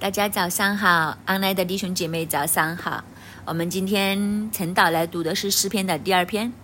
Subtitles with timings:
[0.00, 3.04] 大家早上好，online 的弟兄姐妹早上好。
[3.44, 6.54] 我们今天晨导来读的是诗篇的第二篇，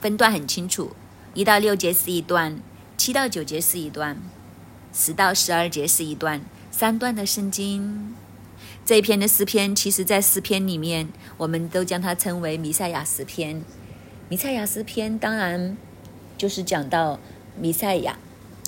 [0.00, 0.96] 分段很清楚，
[1.34, 2.60] 一到六节是一段，
[2.96, 4.20] 七到九节是一段，
[4.92, 6.40] 十到十二节是一段，
[6.72, 8.12] 三段的圣经。
[8.84, 13.62] 这一篇的诗篇，其实在诗篇里面，我们都将它称为弥赛亚诗篇。
[14.28, 15.76] 弥赛亚诗篇当然
[16.36, 17.20] 就是讲到
[17.56, 18.18] 弥赛亚，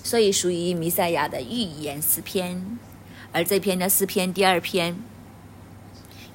[0.05, 2.79] 所以属于弥赛亚的预言诗篇。
[3.37, 4.97] 而这篇的诗篇第二篇，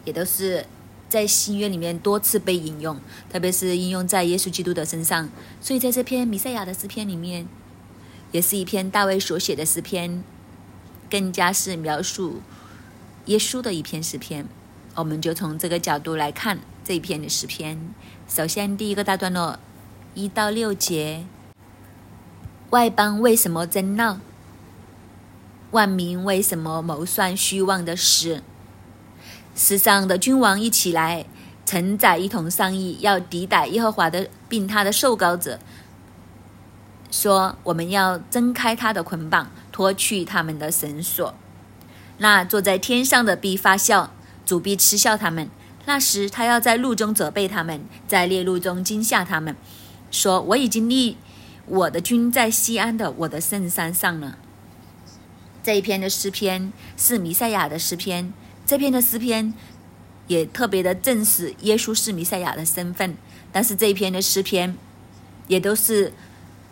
[0.05, 0.67] 也都是
[1.09, 5.27] 在新约里面多次被引用，特别是应用在耶稣基督的身上。
[5.59, 7.47] 所以在这篇弥赛亚的诗篇里面，
[8.31, 10.23] 也是一篇大卫所写的诗篇，
[11.09, 12.43] 更加是描述
[13.25, 14.45] 耶稣的一篇诗篇。
[14.93, 17.79] 我们就从这个角度来看这一篇的诗篇。
[18.27, 19.57] 首先，第一个大段落
[20.13, 21.25] 一到六节，
[22.69, 24.19] 外邦为什么争闹？
[25.71, 28.43] 万民为什么谋算虚妄的事？
[29.55, 31.25] 世上的君王一起来，
[31.65, 35.59] 臣宰一同商议，要抵挡耶和华的，并他的受膏者，
[37.09, 41.33] 说：我们要挣开他的捆绑，脱去他们的绳索。
[42.17, 44.11] 那坐在天上的必发笑，
[44.45, 45.49] 主必嗤笑他们。
[45.85, 49.55] 那时他要在路中责备他们，在列路中惊吓他们，
[50.11, 51.17] 说：我已经立
[51.65, 54.37] 我的君在西安的我的圣山上了。
[55.63, 58.33] 这一篇的诗篇是弥赛亚的诗篇，
[58.65, 59.53] 这篇的诗篇
[60.27, 63.15] 也特别的证实耶稣是弥赛亚的身份。
[63.51, 64.75] 但是这一篇的诗篇
[65.47, 66.13] 也都是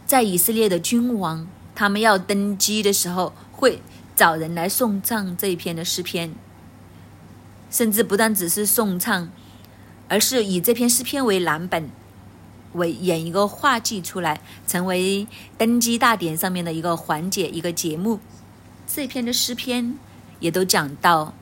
[0.05, 1.45] 在以色列的君王
[1.75, 3.81] 他们要登基的时候，会
[4.15, 6.33] 找人来颂唱这一篇的诗篇，
[7.69, 9.29] 甚至不但只是颂唱，
[10.07, 11.89] 而是以这篇诗篇为蓝本，
[12.73, 18.19] 为演一个话剧出来，成为登基大典上面的一个环节、一个节目。
[18.91, 19.99] 这篇的诗篇
[20.39, 21.35] 也都讲到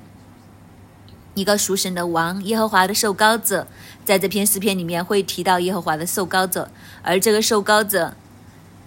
[1.34, 3.68] 一个属神的王耶和华的受膏者，
[4.04, 6.70] 在这篇诗篇里面会提到耶和华的受膏者，
[7.04, 8.18] 而这个受膏者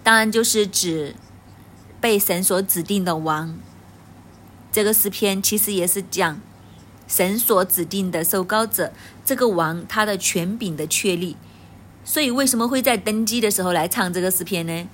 [0.03, 1.15] 当然就是指
[1.99, 3.57] 被神所指定的王。
[4.71, 6.39] 这个诗篇其实也是讲
[7.07, 8.93] 神所指定的受膏者，
[9.25, 11.35] 这个王他的权柄的确立。
[12.03, 14.87] 所以为什么会在登基的时候来唱这个诗篇呢？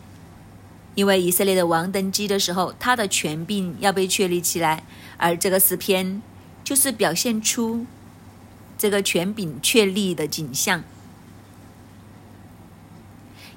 [0.97, 4.83] 因为以色列的王登基的时候，他的权柄要被确立起来，
[5.17, 6.23] 而这个诗篇
[6.63, 7.85] 就是表现出
[8.79, 10.83] 这个权柄确立的景象，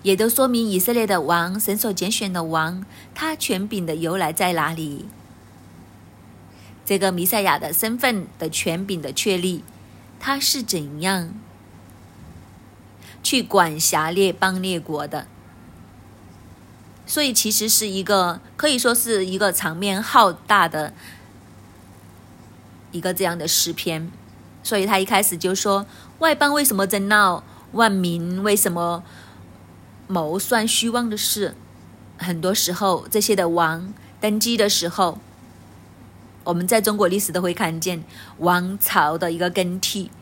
[0.03, 2.85] 也都说明以色列的王，神所拣选的王，
[3.15, 5.07] 他权柄的由来在哪里？
[6.85, 9.65] 这个弥赛亚的身份的权柄的确立，
[10.19, 11.33] 他是怎样
[13.23, 15.27] 去管辖列邦列国的？
[17.11, 20.95] 所以其实是一个可以说是一个场面浩大的
[22.93, 24.09] 一个这样的诗篇，
[24.63, 25.85] 所以他一开始就说：
[26.21, 27.43] 外邦为什么争闹？
[27.73, 29.03] 万民为什么
[30.07, 31.57] 谋算虚妄的事？
[32.17, 35.19] 很多时候，这些的王登基的时候，
[36.45, 38.05] 我们在中国历史都会看见
[38.39, 40.13] 王朝的一个更替，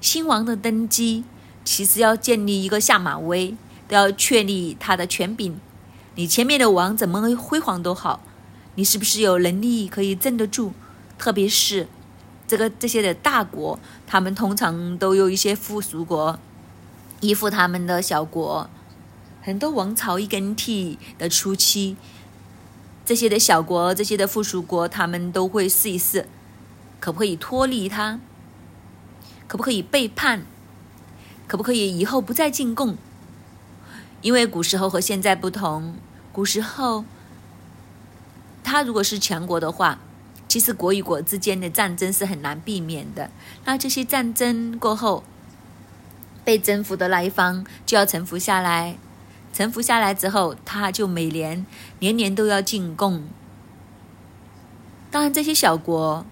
[0.00, 1.24] 新王的登基，
[1.64, 3.56] 其实要建立一个下马威，
[3.88, 5.58] 都要确立他的权柄。
[6.16, 8.20] 你前面的王怎么辉煌都好，
[8.74, 10.72] 你是不是有能力可以镇得住？
[11.18, 11.86] 特别是
[12.48, 16.38] 这个这些的大国，他们通常都有一些附属国
[17.20, 18.70] 依附他们的小国。
[19.42, 21.96] 很多王朝一更替的初期，
[23.04, 26.26] 这些的小国、这些的附属国，他们都会试一试，
[26.98, 28.18] 可不可以脱离他？
[29.46, 30.46] 可不可以背叛？
[31.46, 32.96] 可不可以以后不再进贡？
[34.22, 35.94] 因为古时候和现在不同，
[36.36, 37.02] 古时候，
[38.62, 39.98] 他如果是强国的话，
[40.46, 43.30] 其实国与国之间的战争是很难避免的。
[43.64, 45.24] 那这些战争过后，
[46.44, 48.98] 被征服的那一方就要臣服下来，
[49.54, 51.64] 臣服下来之后，他就每年
[52.00, 53.26] 年年都要进贡。
[55.10, 56.26] 当然，这些小国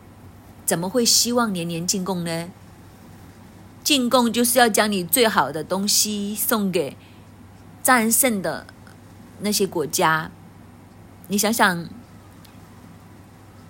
[0.67, 2.51] 怎么会希望年年进贡呢？
[3.83, 6.95] 进贡就是要将你最好的东西送给。
[7.83, 8.67] 战胜的
[9.41, 10.31] 那些国家，
[11.29, 11.89] 你想想，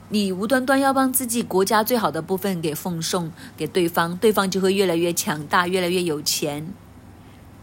[0.09, 6.73] 你无端端要帮自己国家最好的部分给奉送给对方，对方就会越来越强大，越来越有钱。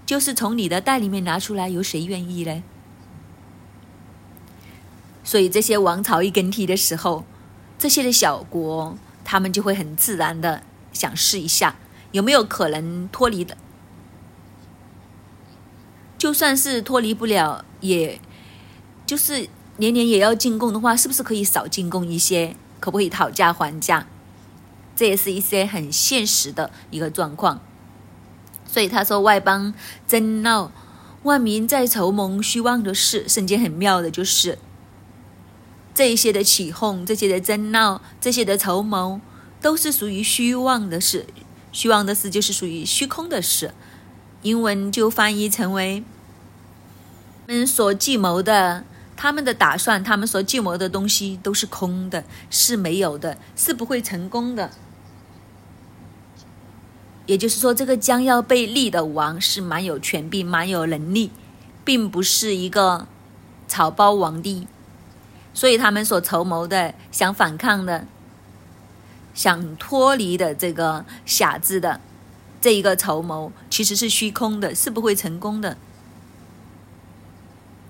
[0.05, 2.63] 就是从你的袋里面拿出来，有谁愿意呢？
[5.23, 7.23] 所以这些王朝一更替的时候，
[7.77, 11.75] 这些的小国，他们就会很自然的想试一下，
[12.11, 13.55] 有没有可能脱离的。
[16.21, 18.21] 就算是脱离不了，也
[19.07, 22.55] 就是年年也要进贡的话，是不是可以少进贡一些？
[22.79, 24.05] 可不可以讨价还价？
[24.95, 27.59] 这也是一些很现实的一个状况。
[28.67, 29.73] 所以他说：“外邦
[30.07, 30.71] 争闹，
[31.23, 34.59] 万民在筹谋虚妄的事。”圣经很妙的，就是
[35.95, 39.19] 这一些的起哄、这些的争闹、这些的筹谋，
[39.59, 41.25] 都是属于虚妄的事。
[41.71, 43.73] 虚妄的事就是属于虚空的事。
[44.41, 46.03] 英文就翻译成为
[47.47, 48.83] “们所计谋的”。
[49.15, 54.71] 他们的打算，他们所计谋的东西都是空的，是没有的，是不会成功的。
[57.27, 61.29] 也就是说，这个将要被立的王是蛮有权柄、蛮有能力，
[61.85, 63.07] 并不是一个
[63.67, 64.67] 草包皇帝。
[65.53, 68.07] 所以，他们所筹谋的、想反抗的、
[69.35, 72.01] 想脱离的这个匣子的
[72.61, 75.75] 这一个筹谋，其实是虚空的，是不会成功的。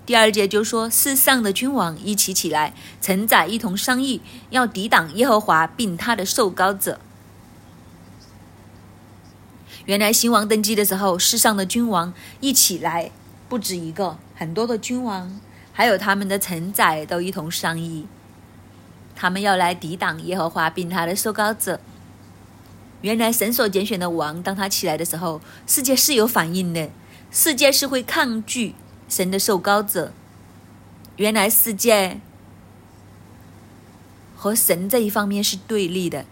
[0.06, 7.01] 第二节就说，世上的君王一起起来，承载一同商议，要抵挡耶和华并他的受膏者。
[9.85, 13.12] 原来新王登基的时候，世上的君王一起来，
[13.50, 15.39] 不止一个，很多的君王，
[15.74, 18.07] 还有他们的承载都一同商议，
[19.15, 21.79] 他们要来抵挡耶和华并他的受膏者。
[23.01, 26.89] 原来神所拣选的王，当他起来的时候，世界是有反应的，
[27.31, 28.75] 世界是会抗拒。
[29.09, 30.13] 神的受膏者，
[31.18, 32.21] 原来世界
[34.38, 36.25] 和神这一方面是对立的，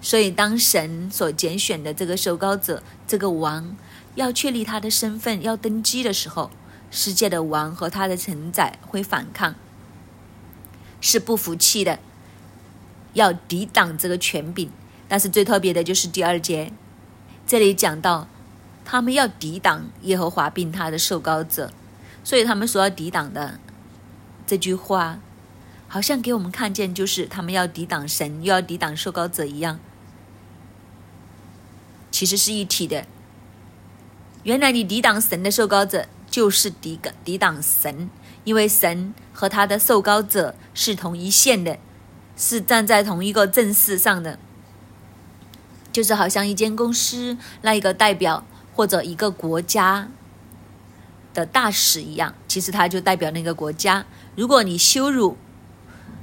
[0.00, 3.76] 所以当神所拣选的这个受膏者，这个王
[4.14, 6.50] 要确立他的身份，要登基的时候，
[6.90, 9.54] 世界的王和他的承载会反抗，
[11.02, 11.98] 是不服气的，
[13.12, 14.70] 要抵挡这个权柄。
[15.10, 16.72] 但是最特别的就是第二节，
[17.44, 18.28] 这里讲到
[18.84, 21.72] 他们要抵挡耶和华并他的受膏者。
[22.22, 23.58] 所以他们所要抵挡的
[24.46, 25.18] 这句话，
[25.88, 29.80] 好像给我们看见，就是他们要抵挡神，又要抵挡受膏者一样，
[32.12, 33.04] 其实是一体的。
[34.44, 38.08] 原来你抵挡神的受膏者，就是抵抵挡神，
[38.44, 41.78] 因为神和他的受膏者是同一线的，
[42.36, 44.38] 是站在同一个阵势上的，
[45.92, 48.44] 就是好像一间公司那一个代表
[48.74, 50.08] 或者一个国家。
[51.32, 54.04] 的大使一样，其实他就代表那个国家。
[54.34, 55.36] 如果你羞辱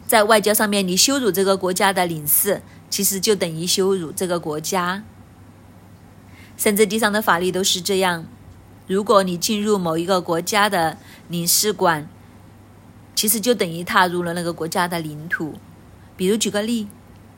[0.06, 5.06] 在外交上面，你羞辱这个国家的领事，其实就等于羞辱这个国家。
[6.58, 8.25] 甚至地上的法律都是这样。
[8.86, 10.98] 如果你进入某一个国家的
[11.30, 12.10] 领事馆，
[13.16, 15.54] 其实就等于踏入了那个国家的领土。
[16.18, 16.90] 比如举个例，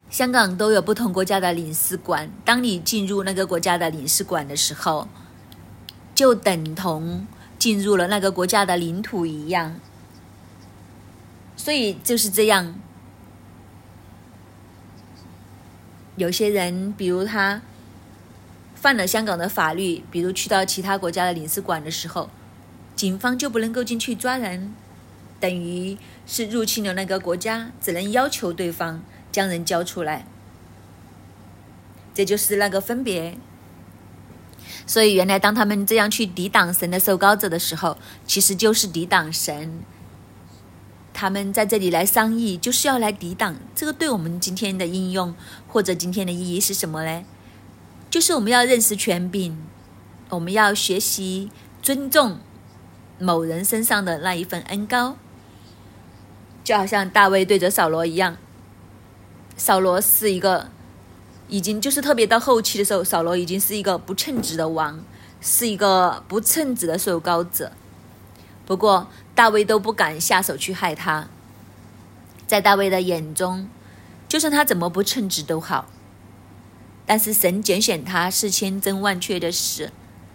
[0.10, 2.32] 香港都有不同国家的领事馆。
[2.44, 5.08] 当你进入那个国家的领事馆的时候，
[6.14, 7.28] 就等同。
[7.60, 9.82] 进入了那个国家的领土一样，
[11.58, 12.80] 所以就是这样。
[16.16, 17.62] 有些人，比如他
[18.76, 22.30] 犯了香港的法律，比如去到其他国家的领事馆的时候，
[22.96, 24.74] 警方就不能够进去抓人，
[25.42, 30.26] 等于是入侵了那个国家，只能要求对方将人交出来。
[32.14, 33.38] 这就是那个分别。
[34.86, 39.82] 所以，原来当他们这样去抵挡神的受膏者的时候，其实就是抵挡神。
[41.14, 43.58] 他们在这里来商议，就是要来抵挡。
[43.76, 45.36] 这个对我们今天的应用
[45.68, 47.24] 或者今天的意义是什么呢？
[48.10, 49.58] 就是我们要认识权柄，
[50.30, 52.40] 我们要学习尊重
[53.20, 55.18] 某人身上的那一份恩高，
[56.64, 58.38] 就好像大卫对着扫罗一样。
[59.60, 60.72] 扫罗是一个。
[61.52, 65.04] 已经就是特别到后期的时候，扫罗已经是一个不称职的王，
[65.42, 67.72] 是一个不称职的受膏者。
[68.68, 71.28] 不过大卫都不敢下手去害他，
[72.46, 73.68] 在大卫的眼中，
[74.28, 75.88] 就算他怎么不称职都好。
[77.08, 79.92] 但是神拣选他是千真万确的事，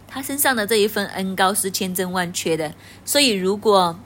[0.09, 2.75] 他身上的这一份恩高是千真万确的。
[3.05, 3.97] 所以如果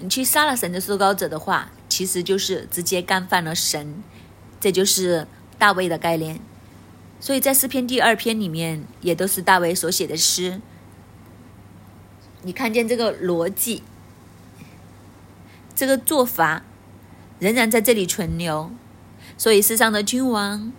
[0.00, 4.02] 你去杀了神的受膏者的话，其实就是直接干犯了神，
[4.60, 5.26] 这就是。
[5.58, 6.38] 大卫的概念，
[7.18, 10.60] 所以在诗篇第二篇里面也都是大卫所写的诗。
[12.42, 13.82] 你看见这个逻辑，
[15.74, 16.62] 这个做法
[17.38, 18.70] 仍然在这里存留。
[19.38, 20.70] 所以世上的君王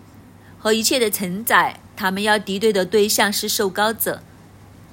[0.60, 4.22] 和一切的承载，他们要敌对的对象是受膏者，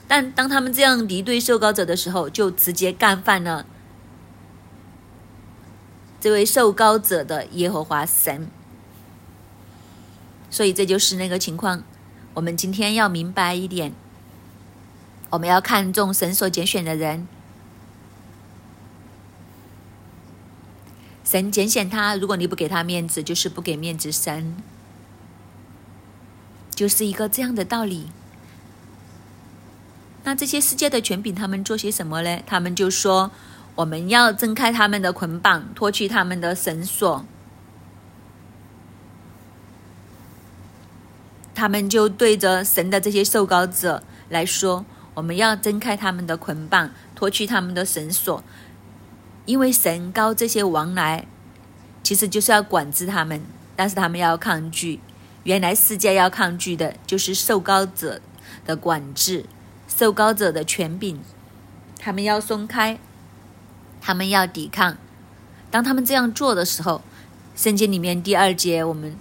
[0.08, 3.68] 但当他们这样敌对受膏者的时候，就直接干犯了
[6.20, 8.50] 这位受膏者的耶和华神。
[10.50, 11.84] 所以这就是那个情况。
[12.34, 13.94] 我们今天要明白一点，
[15.30, 17.28] 我们要看重神所拣选的人。
[21.24, 24.56] 神拣选他，如果你不给他面子，就是不给面子神，
[26.70, 28.10] 就是一个这样的道理。
[30.24, 32.42] 那这些世界的权柄，他们做些什么呢？
[32.46, 33.32] 他们就说
[33.76, 37.26] ：“我们要挣开他们的捆绑，脱去他们的绳索。”
[41.54, 48.44] 他们就对着神的这些受膏者来说：“我们要挣开他们的捆绑，脱去他们的绳索，
[49.46, 51.26] 因为神高这些王来，
[52.04, 53.42] 其实就是要管制他们，
[53.76, 55.00] 但是他们要抗拒。
[55.44, 58.20] 原来世界要抗拒的就是受膏者
[58.66, 59.46] 的管制。”
[59.88, 61.20] 受高者的权柄，
[61.98, 63.00] 他们要松开，
[64.06, 64.98] 他们要抵抗。
[65.72, 67.02] 当他们这样做的时候，
[67.56, 69.18] 圣经里面第二节，我们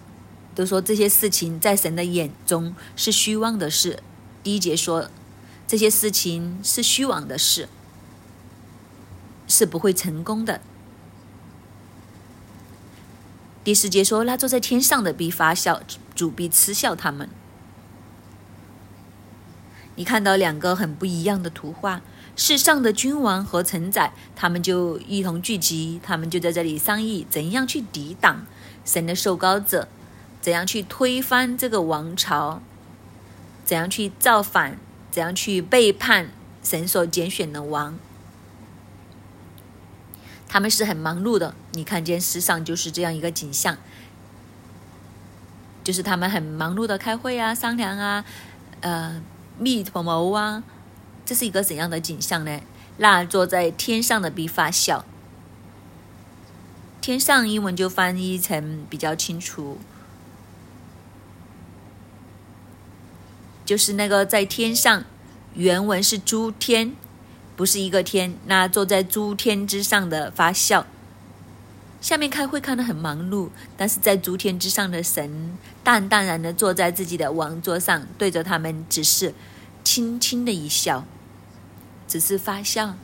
[0.54, 4.02] 都说这些事情在神的眼中是虚妄的事。
[4.42, 5.08] 第一节说
[5.66, 7.66] 这些事情是虚妄的事，
[9.48, 10.60] 是不会成功的。
[13.64, 15.80] 第四节说那坐在天上的必发笑，
[16.14, 17.30] 主必嗤笑他们。
[19.96, 22.02] 你看到两个很不一样的图画，
[22.36, 28.44] 世上的君王和臣宰，他们就一同聚集，他们就在这里商议怎样去抵挡
[28.84, 29.86] 神的受膏者，
[30.40, 32.60] 怎样去推翻这个王朝，
[33.64, 34.78] 怎样去造反，
[35.10, 36.30] 怎样去背叛
[36.62, 37.96] 神所拣选的王。
[40.48, 43.78] 他们是很忙碌的，你看见世上就是这样一个景象，
[45.84, 48.24] 就是他们很忙碌的开会啊、商量啊，
[48.80, 49.22] 呃。
[49.56, 50.64] 密图谋啊，
[51.24, 52.60] 这是一个怎样的景象呢？
[52.98, 55.04] 那坐在天上的必发笑。
[57.00, 59.78] 天上英文就翻译成比较清楚，
[63.64, 65.04] 就是那个在天上，
[65.54, 66.94] 原文是诸天，
[67.56, 68.34] 不是一个天。
[68.46, 70.86] 那坐在诸天之上的发笑。
[72.00, 79.34] 下面开会看得很忙碌，但是在诸天之上的神淡淡然的坐在自己的王座上，对着他们只是
[79.82, 81.06] 轻轻的一笑，
[82.06, 82.96] 只是发笑。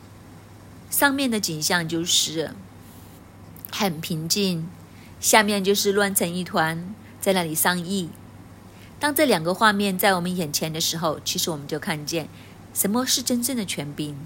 [0.91, 2.55] 上面的景象就是
[3.71, 4.69] 很平静，
[5.21, 8.11] 下面就是乱成一团，在那里商议。
[8.99, 12.29] 当这两个画面在我们眼前的时候，其实我们就看见
[12.75, 14.17] 什么是真正的权柄，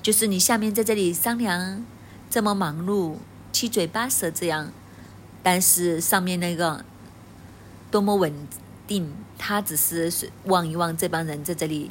[0.00, 1.84] 就是你下面在这里商量，
[2.30, 3.16] 这么忙碌。
[3.52, 4.72] 七嘴八舌这样，
[5.42, 6.86] 但是上面那个
[7.90, 8.32] 多么稳
[8.86, 11.90] 定，他只是望一望这帮人在这里，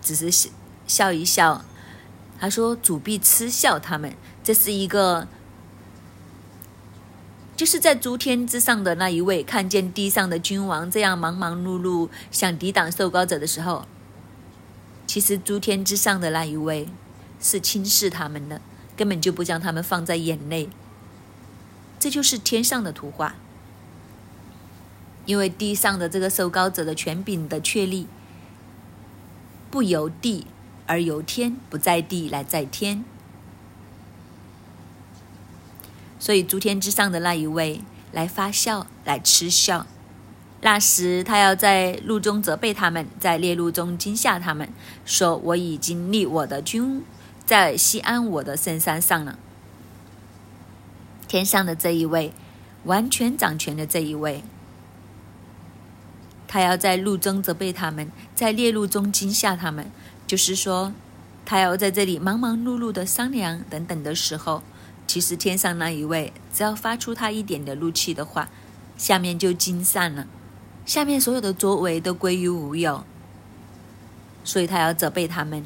[0.00, 0.50] 只是
[0.86, 1.64] 笑一笑。
[2.38, 5.26] 他说：“主必嗤笑他们。”这是一个，
[7.56, 13.86] 就是在诸天之上的那一位，看见地上的君王这样忙忙碌碌，想抵挡受高者的时候，
[15.06, 16.88] 其实诸天之上的那一位
[17.40, 18.60] 是轻视他们的，
[18.94, 20.68] 根本就不将他们放在眼内。
[21.98, 23.36] 这就是天上的图画，
[25.24, 28.06] 因为地上的这个受高者的权柄的确立，
[29.70, 30.46] 不由地
[30.86, 33.04] 而由天，不在地来在天，
[36.18, 37.80] 所以诸天之上的那一位
[38.12, 39.86] 来发笑，来嗤笑。
[40.60, 44.68] 那时他要在路中责备他们，在烈怒中惊吓他们，
[45.04, 47.02] 说：“我已经立我的君
[47.44, 49.38] 在西安我的圣山上了。”
[51.28, 52.32] 天上的这一位，
[52.84, 54.42] 完全掌权的这一位，
[56.48, 59.90] 他要在路中责备他们，在烈怒中惊吓他们。
[60.26, 60.92] 就是说，
[61.44, 64.62] 他要在这里忙忙碌碌的商量等等的时候，
[65.06, 68.48] 其实天上那一位只要发出他一点的怒气的话，
[68.96, 70.26] 下面就惊散了，
[70.86, 73.04] 下面所有的作为都归于无有。
[74.42, 75.64] 所以他要责备他们。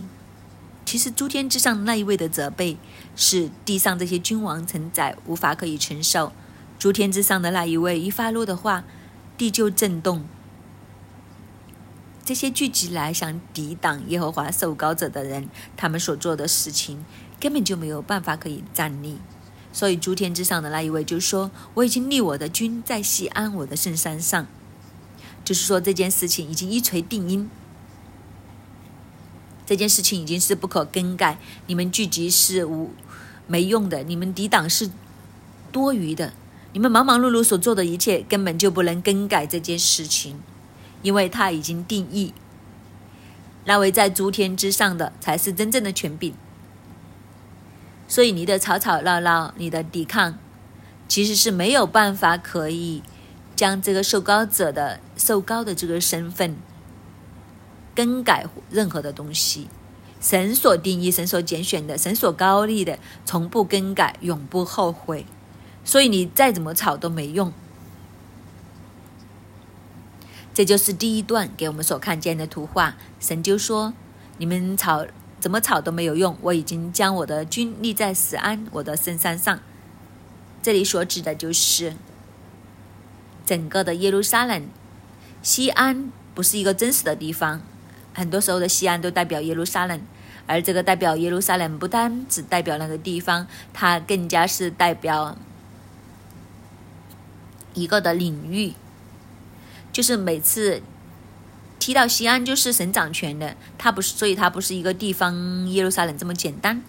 [0.85, 2.79] 其实诸天之上那一位的责备，
[3.15, 6.33] 是地上这些君王承载无法可以承受。
[6.79, 8.85] 诸天之上的那一位一发怒的话，
[9.37, 10.25] 地就震动。
[12.29, 17.03] 这些聚集来想抵挡耶和华受膏者的人，他们所做的事情
[17.41, 19.17] 根本就没有办法可以站立。
[19.73, 24.47] 所以诸天之上的那一位就说：“我已经立我的君在西安我的圣山上。”
[25.43, 27.49] 就是说这件事情已经一锤定音。
[29.65, 32.91] 这件事情已经是不可更改，你们聚集是无
[33.47, 34.91] 没用的，你们抵挡是
[35.73, 36.35] 多余的，
[36.75, 40.39] 你们忙忙碌碌所做的一切根本就不能更改这件事情，
[41.03, 42.35] 因为它已经定义，
[43.65, 46.35] 那位在诸天之上的才是真正的权柄。
[48.07, 50.39] 所以你的吵吵闹闹，你的抵抗，
[51.07, 53.03] 其实是没有办法可以
[53.55, 56.57] 将这个受高者的受高的这个身份。
[57.95, 59.69] 更改任何的东西，
[60.21, 65.27] 神所定义、神所拣选的、神所高立的，从不更改，永不后悔。
[65.85, 67.53] 所以你再怎么吵都没用。
[70.59, 72.97] 这就是第一段给我们所看见的图画。
[73.21, 73.95] 神就说
[74.39, 75.07] ：“你们吵
[75.39, 79.61] 怎么吵都没有用，我已经将我的军立在死安我的圣山上。”
[80.61, 81.95] 这里所指的就是
[83.47, 84.67] 整个的耶路撒冷。
[85.45, 87.61] 西安不是一个真实的地方，
[88.13, 90.01] 很多时候的西安都代表耶路撒冷，
[90.49, 95.39] 而这个代表耶路撒冷不单只代表那个地方，它更加是代表
[97.75, 98.73] 一个的领域。
[99.93, 100.83] 就是每次
[101.79, 106.83] 提到西安，就是神掌权的，他不是，所以他不是一个地方耶路撒冷这么简单，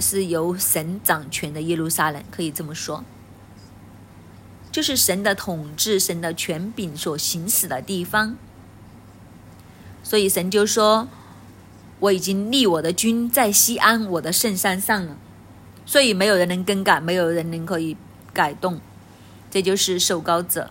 [0.00, 3.04] 是由神掌权的耶路撒冷，可以这么说，
[4.72, 8.36] 就是神的统治、神的权柄所行使的地方。
[10.02, 11.08] 所以神就说
[11.98, 15.16] ：“我已经立我的军在西安，我的圣山上了，
[15.84, 17.96] 所以没有人能更改，没有人能可以
[18.32, 18.80] 改动，
[19.50, 20.70] 这就是受高者。”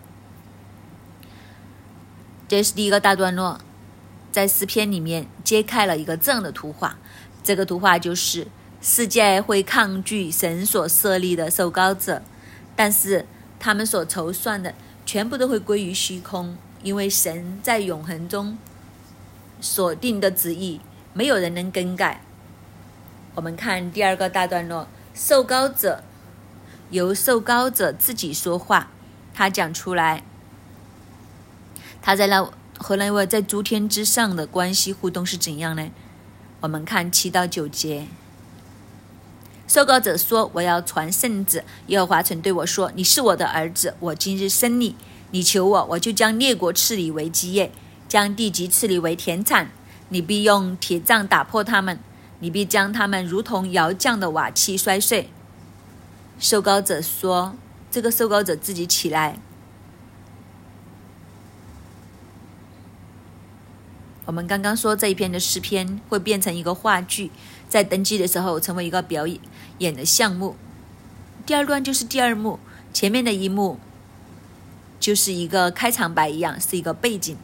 [2.47, 3.59] 这是第一个大段落，
[4.31, 6.97] 在诗篇里面揭开了一个这样的图画。
[7.43, 8.47] 这个图画就是
[8.81, 12.21] 世界会抗拒神所设立的受膏者，
[12.75, 13.25] 但是
[13.59, 14.75] 他们所筹算的
[15.07, 18.57] 全部都会归于虚空，因为神在永恒中
[19.59, 20.79] 所定的旨意，
[21.13, 22.21] 没有人能更改。
[23.33, 26.03] 我们看第二个大段落，受膏者
[26.91, 28.91] 由受膏者自己说话，
[29.33, 30.23] 他讲出来。
[32.05, 32.47] 他在那
[32.77, 35.89] 和那位在诸天之上的关系互动是怎样呢？
[36.59, 38.05] 我们看七到九节，
[39.67, 44.95] 受膏者说：“我要传圣旨。”耶和华曾对我说：“你是我的儿子，我今日生你。
[45.31, 47.71] 你求我，我就将列国赐你为基业，
[48.07, 49.71] 将地级赐你为田产。
[50.09, 51.97] 你必用铁杖打破他们，
[52.37, 55.31] 你必将他们如同窑匠的瓦器摔碎。”
[56.39, 57.55] 受膏者说
[57.89, 59.39] ：“这个受膏者自己起来。”
[64.25, 67.29] 我们刚刚说这一篇的诗篇会变成一个话剧，
[67.69, 69.39] 在登基的时候成为一个表演
[69.77, 70.55] 演的项目。
[71.45, 72.59] 第二段就是第二幕，
[72.91, 73.79] 前面的一幕
[74.99, 77.37] 就是一个开场白一样，是一个背景。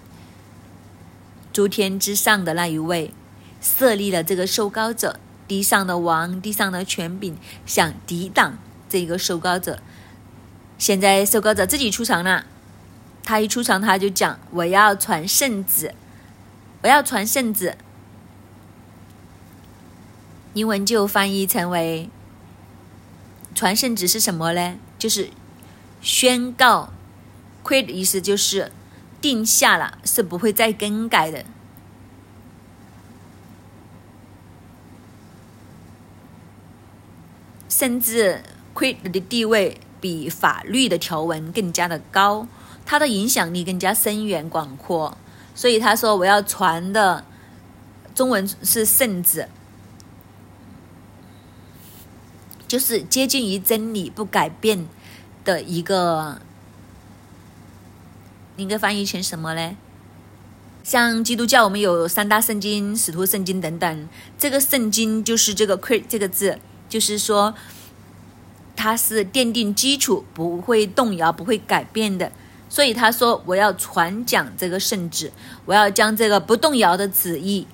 [1.53, 3.11] 诸天之上的那一位
[3.61, 8.57] 设立了这个受高者，地上的王、地上的权柄想抵挡
[8.89, 9.79] 这个受高者。
[10.79, 12.45] 现在受高者自己出场了，
[13.23, 15.93] 他一出场他就讲：“我要传圣旨。”
[16.83, 17.77] 我要传圣旨，
[20.55, 22.09] 英文就翻译成为
[23.53, 24.77] “传圣旨”是什么呢？
[24.97, 25.29] 就是
[26.01, 26.89] 宣告
[27.63, 28.71] “quit” 的意思，就是
[29.21, 31.45] 定下了，是不会再更改的。
[37.69, 38.41] 甚至
[38.73, 42.47] “quit” 的地位比法律的条文更加的高，
[42.83, 45.15] 它的影响力更加深远广阔。
[45.53, 47.23] 所以他说：“我要传的
[48.15, 49.47] 中文是圣旨，
[52.67, 54.87] 就是接近于真理、不改变
[55.43, 56.41] 的一个，
[58.57, 59.75] 应该翻译成什么呢？
[60.83, 64.09] 像基督教，我们有三大圣经、使徒圣经等等。
[64.39, 66.57] 这个圣经就是这个 “cre” 这个字，
[66.89, 67.53] 就是说
[68.75, 72.31] 它是奠定基础，不会动摇、不会改变的。”
[72.71, 75.33] 所以他说：“我要传讲这个圣旨，
[75.65, 77.67] 我要将这个不动摇的旨意，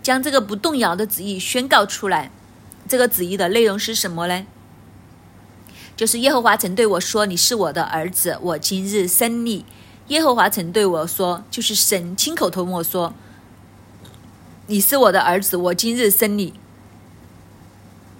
[0.00, 2.30] 将这个不动摇的旨意宣告出来。
[2.88, 4.46] 这个旨意的内容是什么呢？
[5.96, 9.64] 就是耶和华曾对我说：‘你是我的儿子，我今日生你。’
[10.06, 13.12] 耶和华曾对我说，就是神亲口同我说
[14.68, 16.54] ：‘你是我的儿子，我今日生你。’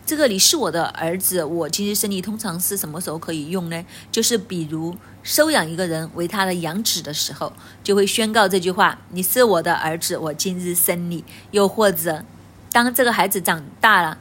[0.05, 3.85] 这个你是我的儿子，我今日生你，通常是什么时候可以用呢？
[4.11, 4.97] 就是比如。”
[5.27, 12.25] 收养一个人为他的养子的时候，就会宣告这句话：“你是我的儿子，我今日生你。”又或者，
[12.71, 14.19] 当这个孩子长大了，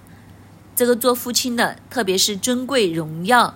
[0.75, 3.53] 这个做父亲的，特别是尊贵荣耀、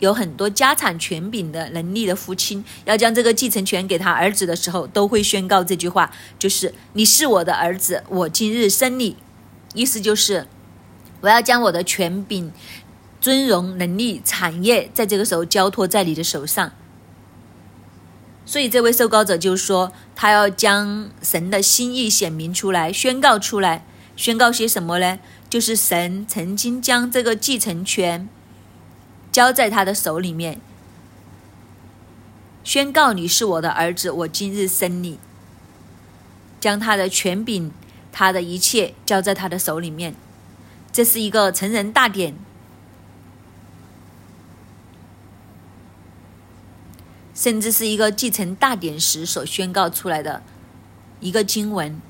[0.00, 6.10] 有很多家产权柄的能力的父亲，要将这个继承权给他儿子的时候，都会宣告这句话
[6.40, 9.16] ：“就是你是我的儿子，我今日生你。”
[9.74, 10.48] 意思就是，
[11.20, 12.52] 我要将我的权柄。
[13.26, 16.70] 尊荣、能力、产业，在这个时候交托在你的手上。
[18.44, 23.84] 所以，这位受膏者就说，他要将神的心意显明出来，宣告出来。
[24.14, 25.18] 宣告些什么呢？
[25.50, 28.28] 就是神曾经将这个继承权
[29.32, 30.60] 交在他的手里面，
[32.62, 35.18] 宣告你是我的儿子，我今日生你。
[36.60, 37.72] 将他的权柄、
[38.12, 40.14] 他的一切交在他的手里面。
[40.92, 42.36] 这是一个成人大典，
[47.36, 50.42] 甚至是一个继承大典时所宣告出来的
[51.20, 52.00] 一个经文。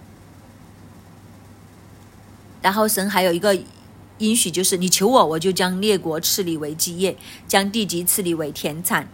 [2.62, 3.58] 然后神还有一个
[4.18, 9.08] 应许，就是你求我，我就将列国赐你为基业，将地级赐你为田产。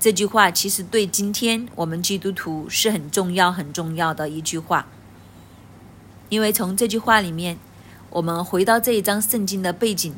[0.00, 4.86] 这句话其实对今天我们基督徒是很重要、很重要的一句话，
[6.30, 7.58] 因为从这句话里面。
[8.10, 10.14] 我们回到这一章圣经的背景。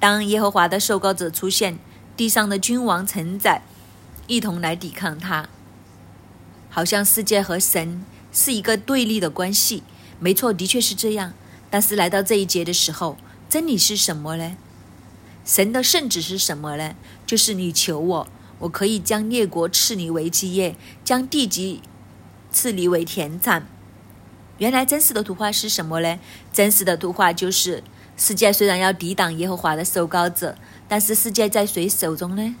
[0.00, 1.78] 当耶和华的受膏者出现，
[2.16, 3.62] 地上的君王承载
[4.26, 5.48] 一同来抵抗他，
[6.70, 9.82] 好像世界和神是一个对立的关系。
[10.18, 11.34] 没错，的确是这样。
[11.68, 14.56] 但是来到这一节的时候，真理是什么呢？
[15.44, 16.94] 神的圣旨是什么呢？
[17.26, 18.28] 就是你求我，
[18.60, 20.74] 我可以将列国赐你为基业，
[21.04, 21.82] 将地级
[22.50, 23.66] 赐你为田产。
[24.58, 26.18] 原来真实的图画是什么呢？
[26.52, 27.84] 真实的图画就是
[28.16, 30.56] 世界虽然要抵挡耶和华的受膏者，
[30.88, 32.54] 但是世界在谁手中呢？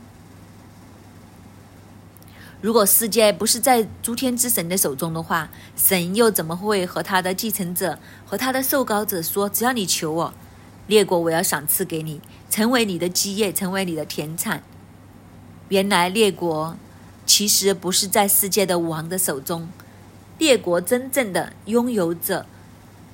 [2.60, 10.34] 如果世界不是在诸天之神的手中的话，神又怎么会和他的继承者和他的受膏者说：“只要你求我，
[10.86, 14.62] 列国我要赏赐给你，成为你的基业，成为你的田产。”
[15.68, 16.76] 原来列国
[17.26, 19.68] 其实不是在世界的王的手中。
[20.38, 22.46] 列国真正的拥有者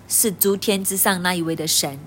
[0.08, 1.98] 是诸天之上那一位的神，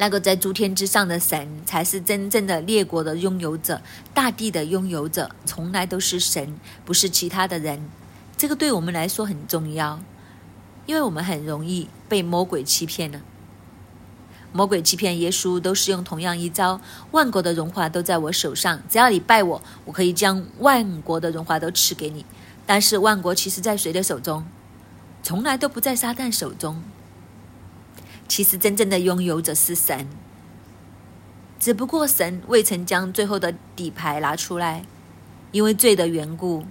[0.00, 3.82] 那个在诸天之上的神才是真正的列国的拥有者，
[4.14, 7.86] 大地的拥有者从来都是神，不是其他的人。
[8.34, 10.00] 这个对我们来说很重要，
[10.86, 13.20] 因为我们很容易被魔鬼欺骗了。
[14.54, 16.80] 魔鬼欺骗耶稣，都是用同样一招。
[17.10, 22.24] 万国的荣华都在我手上，只要你拜我，我可以将万国的荣华都赐给你。
[22.64, 24.46] 但是万国其实在谁的手中？
[25.22, 26.82] 从来都不在撒旦手中。
[28.30, 30.06] 其实真正的拥有者是神，
[31.58, 34.84] 只不过神未曾将最后的底牌拿出来，
[35.50, 36.64] 因为罪的缘故，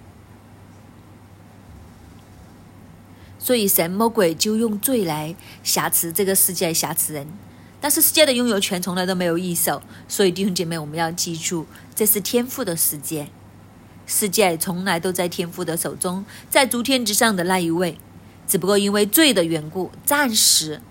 [3.37, 7.27] 所以神魔鬼就用罪来挟持这个世界，挟持人。
[7.81, 13.27] 但是世界的拥有权从来都没有一手，所以弟兄姐妹，我们要记住，这是天赋的世界，
[14.07, 17.97] 世界从来都在天赋的手中，在诸天之上的那一位，
[18.47, 20.81] 只不过因为罪的缘故，暂时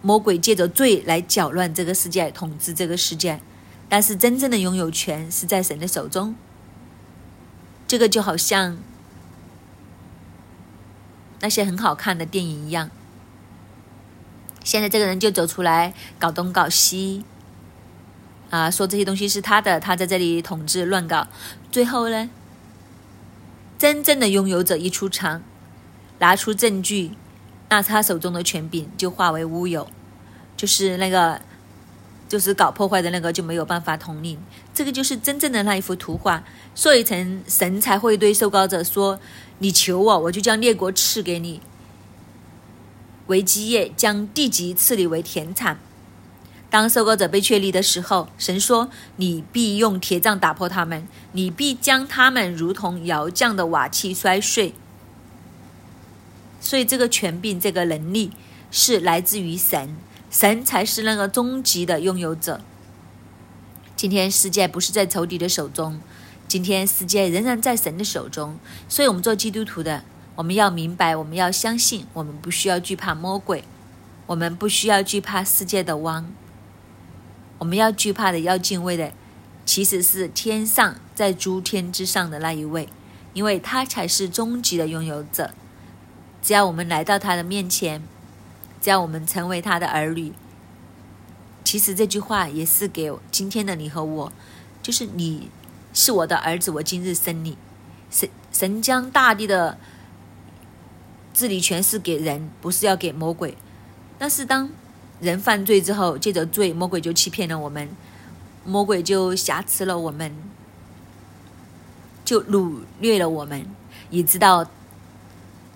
[0.00, 3.40] 魔鬼借着罪来搅乱这个世界，统治这个世界，
[3.88, 6.34] 但是真正的拥有权是在神的手中。
[7.86, 8.78] 这个就好像
[11.40, 12.90] 那些很好看的电影一样。
[14.62, 17.24] 现在这个人就走出来搞东搞西，
[18.50, 21.26] 啊，说这些东西是他的，他在这里统治乱搞。
[21.72, 22.28] 最后呢，
[23.78, 25.42] 真正的拥有者一出场，
[26.18, 27.12] 拿出证据，
[27.68, 29.86] 那他手中的权柄就化为乌有，
[30.56, 31.40] 就是那个，
[32.28, 34.38] 就是搞破坏的那个就没有办法统领。
[34.72, 36.42] 这个就是真正的那一幅图画。
[36.74, 39.18] 所以，成神才会对受膏者说
[39.58, 41.60] ：“你求我，我就将列国赐给你。”
[43.26, 45.78] 为基业，将地级赐你为田产。
[46.70, 54.74] 当收割者被确立的时候，神说：“你必用铁杖打破他们，你必将他们如同窑匠的瓦器摔碎。”
[56.68, 58.30] 所以，这个权柄、这个能力
[58.70, 59.96] 是来自于神，
[60.30, 62.60] 神才是那个终极的拥有者。
[63.96, 65.98] 今天世界不是在仇敌的手中，
[66.46, 68.58] 今天世界仍然在神的手中。
[68.86, 70.04] 所以，我们做基督徒的。
[70.36, 73.64] 我们要明白，我们要相信，我们不需要惧怕魔鬼，
[74.26, 76.30] 我们不需要惧怕世界的王。
[77.56, 79.14] 我们要惧怕的、要敬畏的，
[79.64, 82.90] 其实是天上在诸天之上的那一位，
[83.32, 85.54] 因为他才是终极的拥有者。
[86.42, 88.02] 只要我们来到他的面前，
[88.80, 90.32] 只要我们成为他的儿女，
[91.64, 94.32] 其实这句话也是给今天的你和我，
[94.82, 95.50] 就是你
[95.92, 97.56] 是我的儿子，我今日生你。
[98.10, 99.78] 神神将大地的。
[101.34, 103.56] 治理权是给人，不是要给魔鬼。
[104.18, 104.68] 但是当
[105.20, 107.88] 人犯罪之后，借着罪，魔鬼就欺骗了我们，
[108.64, 110.34] 魔鬼就挟持了我们，
[112.24, 113.64] 就掳掠了我们。
[114.10, 114.68] 也知道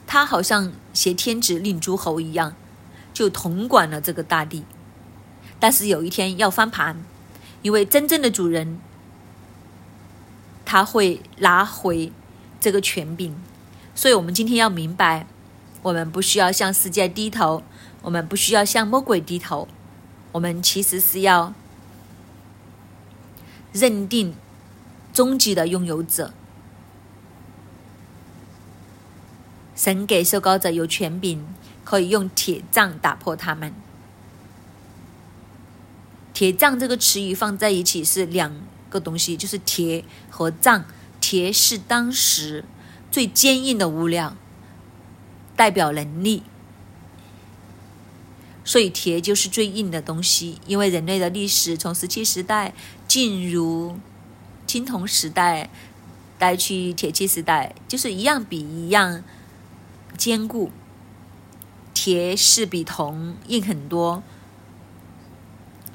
[0.07, 2.55] 他好像挟天子令诸侯一样，
[3.15, 4.65] 就统管了这个大地。
[5.59, 7.03] 但是有一天要翻盘，
[7.63, 8.81] 因为真正的主人
[10.65, 12.13] 他会拿回
[12.61, 13.37] 这个权柄。
[13.95, 15.27] 所以我们今天要明白。
[15.83, 17.65] 我们不需要向世界低头，
[18.03, 19.67] 我们不需要向魔鬼低头，
[20.31, 21.53] 我们其实是要
[23.73, 24.33] 认定
[25.13, 26.33] 终极的拥有者，
[29.75, 31.47] 神给受膏者有权柄，
[31.85, 33.73] 可以用铁杖打破他们。
[36.35, 38.55] 铁杖这个词语放在一起是两
[38.89, 40.85] 个东西，就是铁和杖。
[41.21, 42.65] 铁是当时
[43.11, 44.37] 最坚硬的物料，
[45.55, 46.43] 代表能力，
[48.65, 50.59] 所以铁就是最硬的东西。
[50.67, 52.75] 因为人类的历史从石器时代
[53.07, 54.01] 进入
[54.67, 55.71] 青铜时代，
[56.39, 59.23] 带去铁器时代，就是一样比一样
[60.17, 60.71] 坚固。
[61.95, 64.23] 铁是比铜硬很多。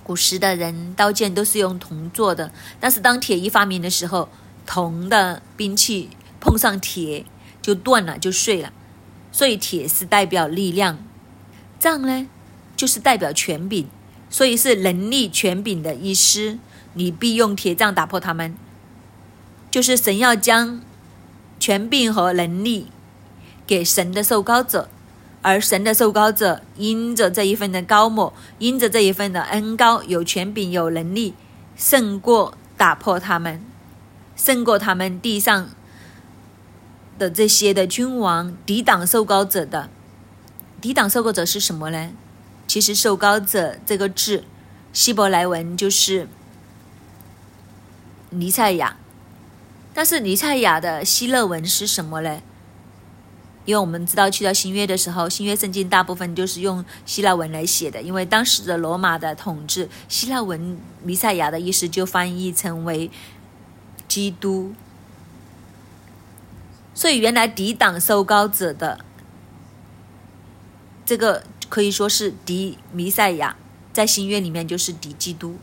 [0.03, 4.29] 古时的人刀剑都是用铜做的，但是当铁一发明的时候，
[4.65, 7.25] 铜的兵器碰上铁
[7.61, 8.71] 就断了，就碎了。
[9.33, 10.97] 所以铁是代表力量，
[11.77, 12.27] 杖呢
[12.77, 13.89] 就是代表权柄，
[14.29, 16.57] 所以是能力、权柄的意思。
[16.93, 18.55] 你必用铁杖打破他们，
[19.69, 20.81] 就是神要将
[21.59, 22.87] 权柄和能力
[23.67, 24.89] 给神的受膏者。
[25.43, 31.35] 而神的受膏者，因着这一份的高某，因着这一份的恩高，有权柄，有能力，
[31.75, 33.63] 胜过打破他们，
[34.35, 35.69] 胜过他们地上
[37.19, 39.89] 的这些的君王，抵挡受膏者的。
[40.81, 42.11] 抵挡受膏者是什么呢？
[42.67, 44.43] 其实“受膏者”这个字，
[44.91, 46.27] 希伯来文就是
[48.31, 48.97] 尼赛亚，
[49.93, 52.41] 但是尼赛亚的希勒文是什么呢？
[53.67, 58.01] 因为我们知道，去到新约的时候，新约圣经大部分就是用希腊文来写的。
[58.01, 63.11] 因为当时的罗马的统治，希腊文“弥赛亚”的意思就翻译成为
[64.07, 64.73] “基督”。
[66.95, 69.03] 所以，原来抵挡受膏者的
[71.05, 73.57] 这个可以说是敌弥赛亚，
[73.91, 75.57] 在新约里面就是敌基督。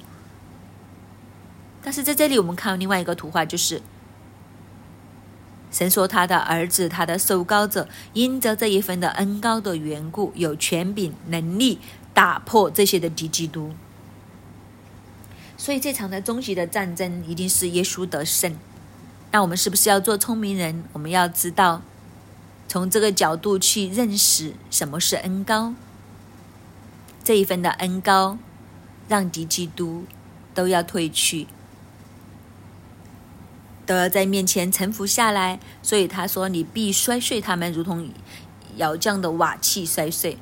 [1.83, 3.81] 但是在这里，我们看另外一个图画，就是。
[5.75, 11.81] 神说：“他的儿子，他的受膏者，因着这一份的恩高的缘故，有权柄、能力
[12.15, 13.73] 打破这些的敌基督。
[15.57, 18.57] 所以，这场的终极的战争一定是耶稣得胜。
[19.33, 20.85] 那我们是不是要做聪明人？
[20.93, 21.83] 我们要知道，
[22.69, 25.75] 从这个角度去认识什么是恩高。
[27.25, 28.39] 这一份的恩高，
[29.09, 30.05] 让敌基督
[30.55, 31.49] 都要退去。”
[33.87, 38.09] 都要在面前臣服下来，所以他说：“你必摔碎他们，如同
[38.77, 40.39] 窑匠的瓦器摔碎；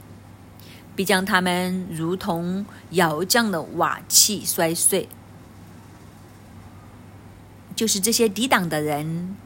[0.95, 5.09] 必将他们如同窑匠的瓦器摔碎。”
[7.75, 9.37] 就是这些抵挡的人，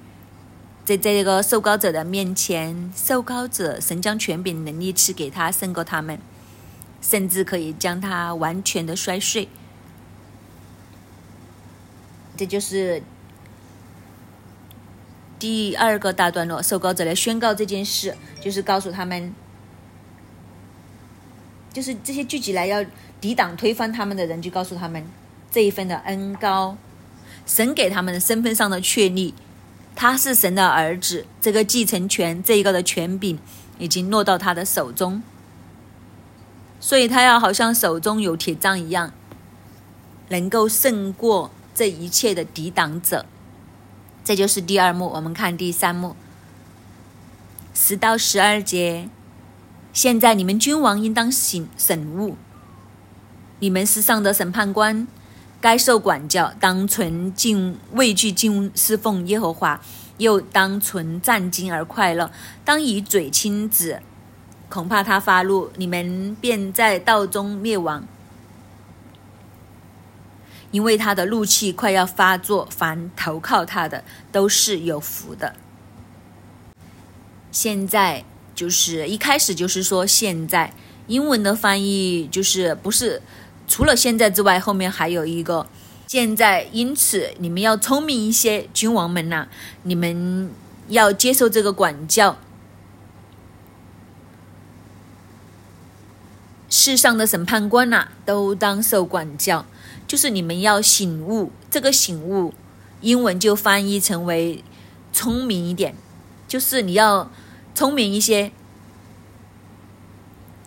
[0.84, 6.18] 在这个受膏者的面前，受膏者神将权柄能力赐给他，胜过他们，
[7.00, 9.48] 甚至可以将他完全的摔碎。
[12.36, 13.02] 这就是。
[15.38, 19.34] 第二个大段落，受膏者来宣告这件事，就是告诉他们，
[21.72, 22.84] 就是这些聚集来要
[23.20, 25.04] 抵挡、推翻他们的人，就告诉他们
[25.50, 26.78] 这一份的恩高，
[27.44, 29.34] 神给他们的身份上的确立，
[29.94, 33.38] 他是神的儿子，这个继承权，这一个的权柄
[33.78, 35.22] 已经落到他的手中，
[36.80, 39.12] 所以他要好像手中有铁杖一样，
[40.28, 43.26] 能够胜过这一切的抵挡者。
[44.26, 46.16] 这就是第二幕，我们看第三幕，
[47.72, 49.08] 十到十二节。
[49.92, 52.36] 现在你们君王应当醒醒悟，
[53.60, 55.06] 你们世上的审判官
[55.60, 59.80] 该受管教，当存敬畏惧敬侍奉耶和华，
[60.18, 62.32] 又当存战惊而快乐，
[62.64, 64.02] 当以嘴亲子，
[64.68, 68.04] 恐怕他发怒，你们便在道中灭亡。
[70.76, 75.54] 因为他的怒气快要发作，凡投靠他的都是有福的。
[77.50, 78.22] 现在
[78.54, 80.74] 就是一开始就是说现在，
[81.06, 83.22] 英文的翻译就是不是
[83.66, 85.66] 除了现在之外，后面还有一个
[86.06, 86.64] 现在。
[86.64, 89.48] 因此你们要聪明一些，君王们呐，
[89.84, 90.50] 你们
[90.88, 92.36] 要接受这个管教。
[96.68, 99.64] 世上的审判官呐，都当受管教。
[100.06, 102.54] 就是你们要醒悟，这个醒悟，
[103.00, 104.62] 英文就翻译成为
[105.12, 105.94] 聪明一点，
[106.46, 107.30] 就是你要
[107.74, 108.52] 聪明一些。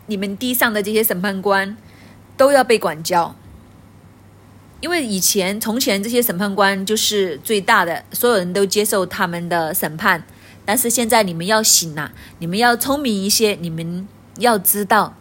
[0.08, 1.78] 你们地上的这些审判官
[2.36, 3.36] 都要被管教，
[4.82, 10.24] 因为以前从前这些审判官就是最大的，所有人都接受他们的审判。
[10.66, 14.08] 但是现在你们要醒了，你们要聪明一些，你们
[14.40, 15.16] 要知道。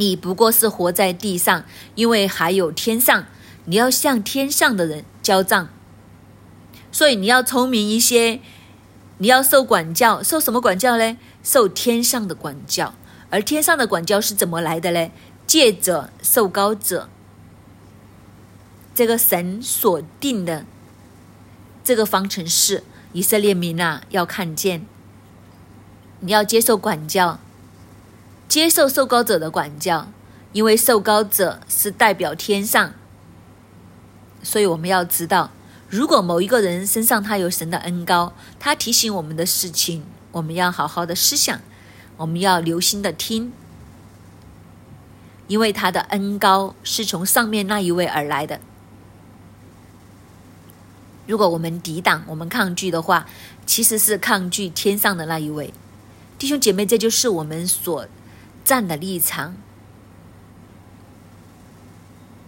[0.00, 1.62] 你不过是活在地上，
[1.94, 3.26] 因为还有天上，
[3.66, 5.68] 你要向天上的人交账，
[6.90, 8.40] 所以你要聪明一些，
[9.18, 11.18] 你要受管教，受什么管教呢？
[11.42, 12.94] 受天上的管教，
[13.28, 15.10] 而天上的管教是怎么来的呢？
[15.46, 17.10] 借着受高者，
[18.94, 20.64] 这个神所定的
[21.84, 24.86] 这个方程式，以色列民啊，要看见，
[26.20, 27.38] 你要接受管教，
[28.50, 30.08] 接受受高者的管教，
[30.52, 32.92] 因为受高者是代表天上，
[34.42, 35.52] 所以我们要知道，
[35.88, 41.60] 如果某一个人身上他有神的恩高，他提醒我们的事情，我们要好好的思想，
[42.16, 43.52] 我们要留心的听。
[45.46, 48.58] 因为他的恩高是从上面那一位而来的。
[51.28, 53.28] 如果我们抵挡、我们抗拒的话，
[53.64, 55.72] 其实是抗拒天上的那一位。
[56.36, 58.06] 弟兄姐妹，这就是我们所
[58.64, 59.56] 站的立场。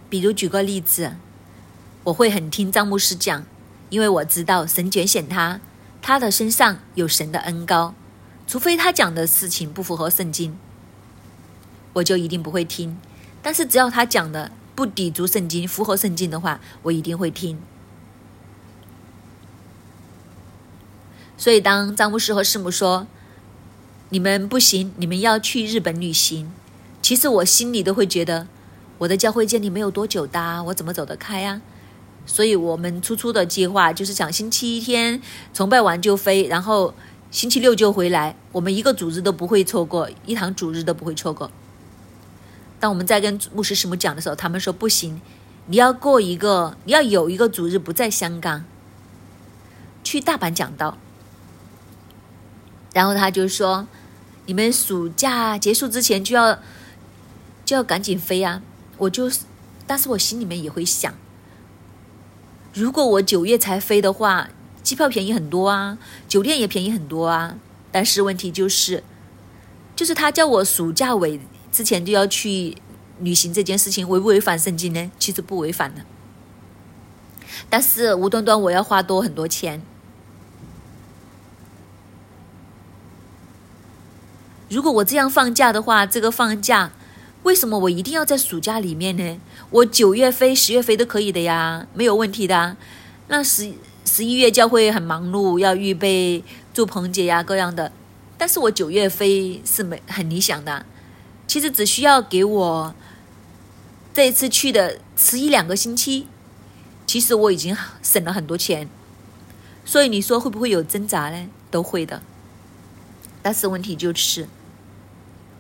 [0.09, 1.17] 比如举个例子，
[2.05, 3.45] 我会很听张牧师讲，
[3.91, 5.61] 因为我知道神拣选他，
[6.03, 7.95] 他的身上有神的恩高，
[8.47, 10.59] 除非他讲的事情不符合圣经。
[11.95, 12.99] 我就一定不会听，
[13.43, 17.61] 但是只要他讲的不抵足圣经、符合圣经的话，我一定会听。
[21.37, 23.07] 所以，当张牧师和师母说
[24.13, 26.53] ：“你们不行，你们要去日本旅行。”
[27.01, 28.47] 其实我心里都会觉得，
[28.99, 31.63] 我的教会建立没有多久的，我怎么走得开呀？
[32.27, 35.23] 所以我们初初的计划就是想星期一天
[35.55, 36.93] 崇拜完就飞，然后
[37.31, 38.37] 星期六就回来。
[38.53, 41.51] 我们一个主日都不会错过，一堂主日都不会错过。
[42.79, 45.23] 当我们在跟牧师师母讲的时候，他们说不行，
[45.69, 48.67] 你要过一个，你要有一个主日不在香港，
[50.05, 50.99] 去大阪讲道。
[52.93, 53.89] 然后他就说，
[54.47, 56.59] 你们暑假结束之前就要
[57.65, 58.63] 就要赶紧飞啊！
[58.99, 59.31] 我就，
[59.87, 61.15] 但是我心里面也会想，
[62.75, 64.49] 如果我九月才飞的话，
[64.83, 67.57] 机票便宜很多啊，酒店也便宜很多啊。
[67.91, 69.05] 但是问题就是，
[69.95, 71.41] 就是他叫我暑假尾。
[71.71, 72.77] 之前就要去
[73.21, 75.11] 旅行这件事情违不违反圣经呢？
[75.19, 76.03] 其实不违反的，
[77.71, 79.81] 但是无端端我要花多很多钱。
[84.73, 86.91] 如果我这样放假的话，这个放假
[87.43, 89.39] 为什么我一定要在暑假里面呢？
[89.69, 92.75] 我九月飞、十月飞都可以的呀，没有问题的。
[93.29, 93.71] 那十
[94.07, 97.93] 十一月教会很忙碌，要预备祝棚节呀各样的，
[98.39, 100.87] 但是我九月飞是没很理想的。
[101.47, 102.95] 其实只需要给我
[104.15, 106.27] 这一次去的迟一两个星期，
[107.07, 108.89] 其实我已经省了很多钱。
[109.85, 111.47] 所以你说会不会有挣扎呢？
[111.71, 112.23] 都会的。
[113.43, 114.49] 但是问题就是，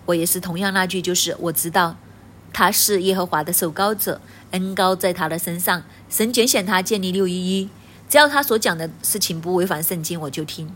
[0.06, 1.96] 我也是同样那句，就是我知道
[2.52, 7.68] 他是耶和华的受膏者，恩高在他的身上，神拣选他建立六一一，
[8.08, 10.74] 只要他所讲的事情不违反圣经，我就听。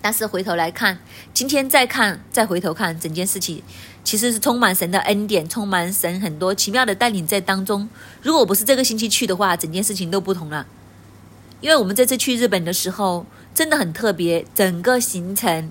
[0.00, 0.98] 但是回头来看，
[1.32, 3.62] 今天再看，再回头看整件事情，
[4.02, 7.88] 其实是充满神的恩典，充满神很多奇妙的带领在当中。
[8.20, 10.66] 如果我不是这个星期去的话，整件事情都不同了。
[11.60, 15.70] 因为我们这次去日本的时候真的很特别，整个行程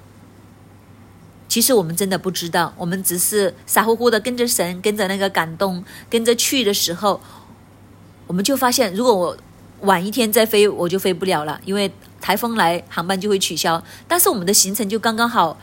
[1.51, 7.19] 其实我们真的不知道，我们只是傻乎乎的跟着神，跟着那个感动，跟着去的时候，
[8.25, 9.35] 我们就发现，如果我
[9.81, 11.91] 晚一天再飞，我就飞不了了，因为。
[12.21, 13.83] 台风来，航班就会取消。
[14.07, 15.57] 但是我们的行程就刚刚好，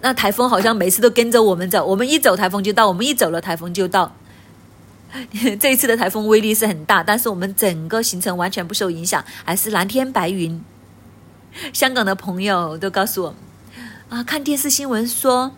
[0.00, 4.16] 那台风好像每次都跟着我们走，我们一走台风就到，我们一走了台风就到。
[5.60, 10.64] 这一次的台风威力是很大，但是我们整个行程完全不受影响，还是蓝天白云。
[11.74, 13.34] 香港的朋友都告诉我，
[14.10, 15.52] 啊，看电视新闻说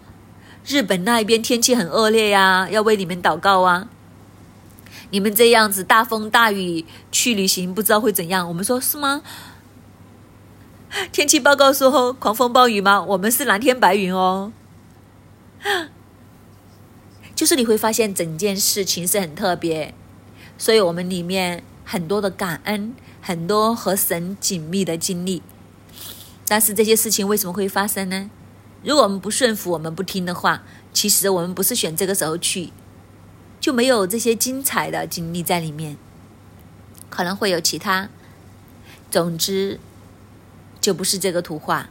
[0.67, 3.88] 日本那一边天气很恶劣呀，要为你们祷告啊。
[5.11, 8.47] 你们这样子大风大雨去旅行，不知道会怎样。
[8.47, 9.23] 我们说是吗？
[11.11, 13.03] 天气报告说狂风暴雨吗？
[13.03, 14.53] 我们是蓝天白云哦。
[17.35, 19.95] 就是你会发现整件事情是很特别，
[20.59, 25.43] 所以我们里面很多的感恩，很多和神紧密的经历。
[26.47, 28.31] 但是这些事情为什么会发生呢？
[28.83, 30.63] 如果我们不顺服，我们不听的话，
[30.93, 32.73] 其实我们不是选这个时候去，
[33.61, 35.97] 就没有这些精彩的经历在里面，
[37.09, 38.09] 可能会有其他。
[39.11, 39.81] 总之。
[40.81, 41.91] 就不是这个图画，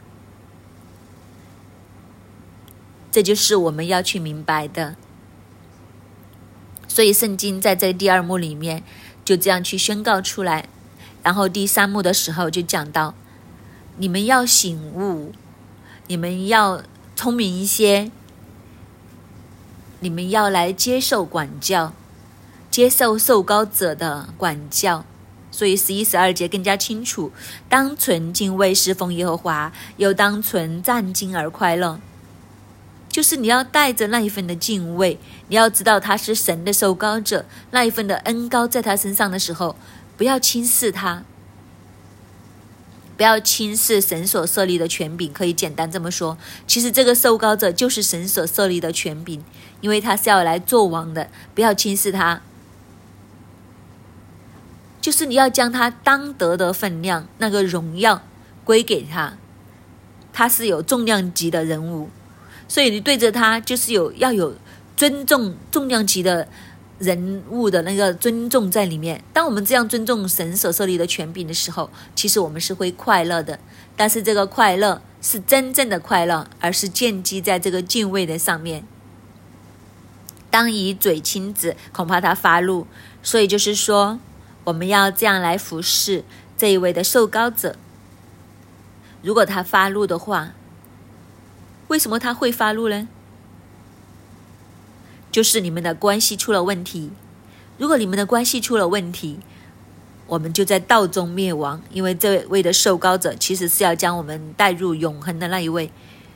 [3.10, 4.96] 这就是我们要去明白的。
[6.86, 8.84] 所以圣经在这第二幕里面
[9.24, 10.68] 就这样去宣告出来，
[11.22, 13.14] 然后第三幕的时候就讲到：
[13.96, 15.32] 你们要醒悟，
[16.12, 16.82] 你们要
[17.16, 18.10] 聪明一些，
[20.00, 21.94] 你们要来接受管教，
[22.70, 25.06] 接受受高者的管教。
[25.50, 27.32] 所以十一、十二节更加清楚：
[27.66, 31.98] 当存敬畏侍奉耶和华，又当存战兢而快乐。
[33.08, 39.74] 就是你要带着那一份的敬畏，你要知道他是神的受膏者，那一份的恩高在他身上的时候，
[40.18, 41.24] 不要轻视他，
[43.22, 45.32] 不要轻视神所设立的权柄。
[45.32, 49.44] 可以简单这么说，其实这个受膏者就是神所设立的权柄，
[49.80, 52.42] 因为他是要来做王的，不要轻视他。
[55.00, 58.22] 就是你要将他当得的分量，那个荣耀
[58.64, 59.38] 归给他，
[60.32, 62.10] 他是有重量级的人物。
[62.66, 64.56] 所以你对着他就是有要有
[64.96, 66.48] 尊重重量级的
[67.02, 69.22] 人物的那个尊重在里面。
[69.32, 73.58] 当我们这样尊重神所设立的权柄的时候，其实我们是会快乐的。
[73.96, 78.84] 但是这个快乐是真正的快乐，而是建基在这个敬畏的上面。
[80.48, 82.86] 当以嘴亲子，恐怕他发怒。
[83.22, 84.20] 所以就是说，
[84.64, 86.24] 我们要这样来服侍
[86.56, 87.74] 这一位的受膏者。
[89.22, 90.52] 如果他发怒的话，
[91.88, 93.08] 为什么他会发怒呢？
[95.32, 97.10] 就是你们的关系出了问题。
[97.78, 99.40] 如果你们的关系出了问题，
[100.26, 101.82] 我们就在道中灭亡。
[101.90, 105.90] 因为这位的受膏者其实是要将我们带入永恒的那一位，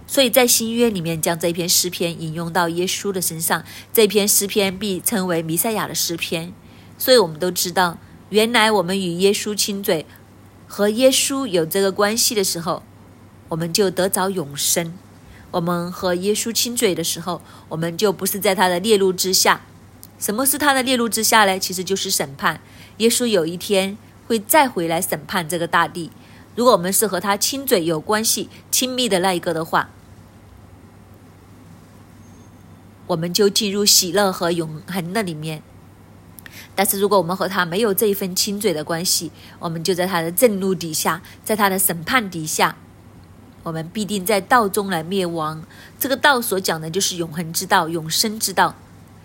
[0.07, 6.53] 所以在新约里面将这篇诗篇引用到耶稣的身上，这篇诗篇被称为弥赛亚的诗篇。
[6.99, 7.99] 所以我们都知道，
[8.31, 10.07] 原来我们与耶稣亲嘴，
[10.67, 12.83] 和耶稣有这个关系的时候，
[13.51, 14.95] 我们就得着永生。
[15.53, 19.63] 我们和耶稣亲嘴的时候，我们就不是在他的列路之下。
[20.19, 21.59] 什么是他的列路之下呢？
[21.59, 22.61] 其实就是审判。
[22.99, 26.11] 耶稣有一天会再回来审判这个大地。
[26.55, 29.91] 如果我们是和他亲嘴有关系、亲密的那一个的话，
[33.07, 35.63] 我们就进入喜乐和永恒的里面。
[36.75, 42.77] 但是如果我们和他没有这一份亲嘴的关系，我们就在他的震怒底下，在他的审判底下。
[43.67, 45.61] 我们必定在道中来灭亡。
[45.99, 48.77] 这个道所讲的就是永恒之道、永生之道。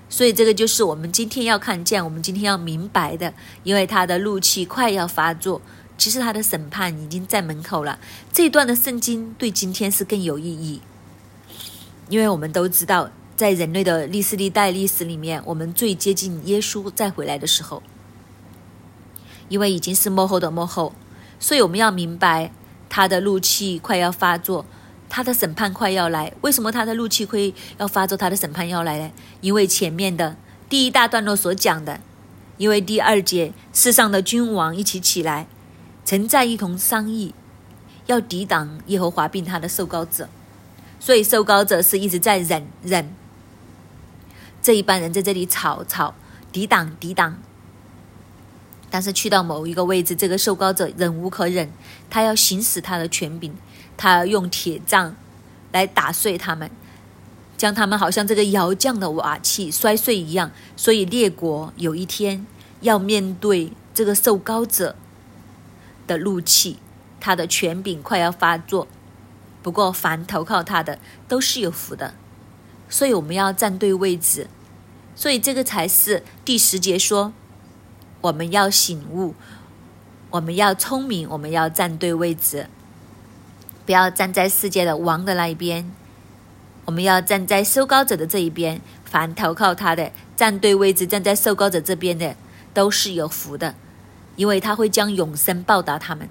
[0.10, 3.32] 所以，这个就是我们今天要看见、我们今天要明白的。
[3.62, 5.62] 因为他的怒气快要发作，
[5.96, 8.00] 其实他的审判已经在门口了。
[8.34, 10.82] 这一段的圣经对今天是更有意义，
[12.10, 17.84] 因为我们都知道，在人类的历史历代历史里面，我们最接近耶稣再回来的时候，
[19.50, 20.94] 因为已经是幕后的幕后，
[21.40, 22.52] 所以我们要明白。
[22.94, 24.66] 他的怒气快要发作，
[25.08, 26.34] 他的审判快要来。
[26.42, 28.18] 为什么他的怒气会要发作？
[28.18, 29.10] 他的审判要来呢？
[29.40, 30.36] 因为前面的
[30.68, 32.02] 第一大段落所讲的，
[32.58, 35.48] 因为第二节世上的君王一起起来，
[36.04, 37.34] 曾在一同商议，
[38.08, 40.28] 要抵挡耶和华并他的受膏者。
[41.00, 43.16] 所以受膏者是一直在忍忍，
[44.62, 46.14] 这一班人在这里吵吵，
[46.52, 47.40] 抵挡抵挡。
[48.92, 51.72] 但是去到某一个位置，这个受膏者忍无可忍，
[52.10, 53.56] 他要行使他的权柄，
[53.96, 55.16] 他要用铁杖
[55.72, 56.70] 来打碎他们，
[57.58, 60.52] 将他们好像这个窑匠的瓦器摔碎一样。
[60.76, 62.46] 所以列国有一天
[62.82, 64.98] 要面对这个受膏者
[66.06, 66.78] 的怒气，
[67.22, 68.90] 他的权柄快要发作。
[69.64, 72.14] 不过凡投靠他的都是有福的，
[72.90, 74.48] 所以我们要站对位置。
[75.16, 77.32] 所以这个才是第十节说。
[78.22, 79.36] 我们要醒悟，
[80.30, 82.68] 我们要聪明，我们要站对位置，
[83.86, 85.92] 不要站在世界的王的那一边。
[86.86, 92.36] 我们要站在受高者的这一边，凡投靠他的，站对位置，站在受高者这边的，
[92.74, 93.76] 都是有福的，
[94.36, 96.28] 因为他会将永生报答他们。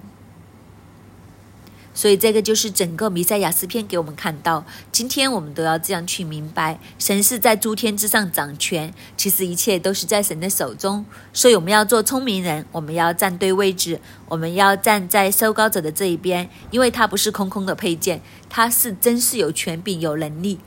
[1.93, 4.63] 所以，这个就是整个弥赛亚诗篇给我们看到。
[4.93, 11.05] 今天我们都要这样去明白：神是在诸天之上掌权，其实一切都是在神的手中。
[11.33, 20.59] 所以，我们要做聪明人，我们要站对位置，我们要站在收高者的这一边，因为他不是空空的配件，他是真是有权柄、有能力，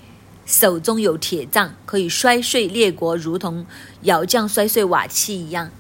[0.45, 3.65] 手中有铁杖，可以摔碎列国，如同
[4.03, 5.71] 窑匠摔碎瓦器一样。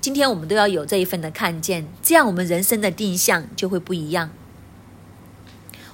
[0.00, 4.30] 今天我们都要有这一份的看见，这样我们人生的定向就会不一样。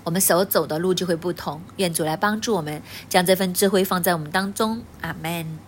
[0.02, 1.60] 我们所走的路就会不同。
[1.76, 4.82] 愿主来帮助我们，将这份智慧放在我们当中。
[5.02, 5.58] 阿门。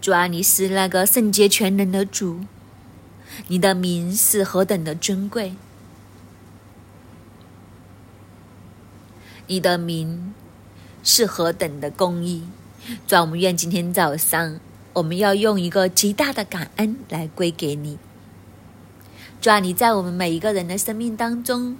[0.00, 2.40] 主啊，你是那个圣洁全能的主，
[3.46, 5.54] 你的名是何等的尊贵，
[9.46, 10.34] 你的名
[11.04, 12.42] 是何等的公义。
[13.06, 14.58] 主啊，我们愿今天早上，
[14.94, 17.96] 我们要用一个极大的感恩来归给你。
[19.40, 21.76] 主啊，你在我们每一个人的生命当中。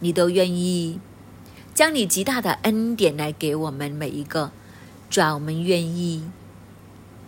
[0.00, 1.00] 你都愿意
[1.74, 4.50] 将你极大的恩典来给我们每一个，
[5.08, 6.24] 主啊，我们愿意。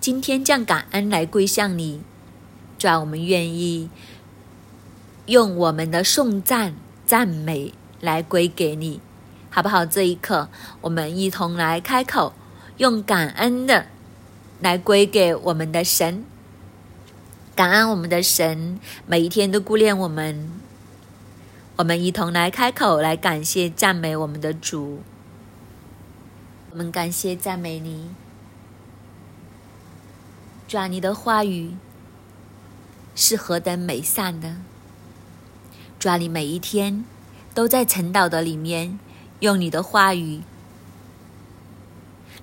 [0.01, 2.01] 今天将感恩来归向你，
[2.79, 3.91] 主啊，我们愿意
[5.27, 9.01] 用我们的颂赞、赞美来归给你，
[9.51, 9.85] 好不好？
[9.85, 10.49] 这一刻，
[10.81, 12.33] 我们一同来开口，
[12.77, 13.87] 用感恩的
[14.61, 16.25] 来归给我们的神，
[17.55, 20.51] 感恩我们的神每一天都顾念我们。
[21.79, 25.01] 我们一同来开口，来感谢、赞美我们的主。
[26.72, 28.11] 我们感谢、赞美你。
[30.66, 31.76] 主啊，你的话语
[33.14, 34.57] 是何等美善的！
[36.01, 37.05] 主啊，你每一天
[37.55, 38.99] 都在晨祷的里面，
[39.39, 40.43] 用你的话语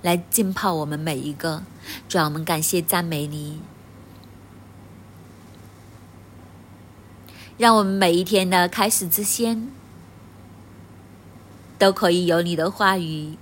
[0.00, 1.62] 来浸泡我们每一个。
[2.08, 3.60] 主啊，我们感谢赞美你，
[7.58, 9.70] 让我们每一天的开始之先，
[11.78, 13.38] 都可以有你的话语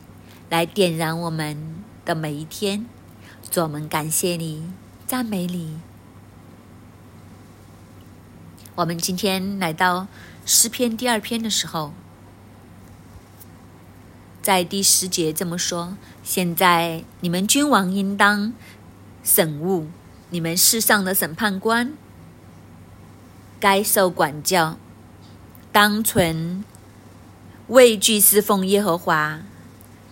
[0.48, 2.86] 来点燃我们的每一天。
[3.50, 4.70] 主，我们感谢你，
[5.04, 5.80] 赞美你。
[8.76, 10.06] 我们今天来到
[10.46, 11.92] 诗篇第二篇的时候，
[14.42, 18.52] 在第十节这么说：现在你们君王应当
[19.24, 19.88] 审悟，
[20.30, 21.92] 你们世上的审判官
[23.64, 24.76] 该受管教，
[25.72, 26.62] 当存
[27.68, 29.40] 畏惧侍奉耶和华，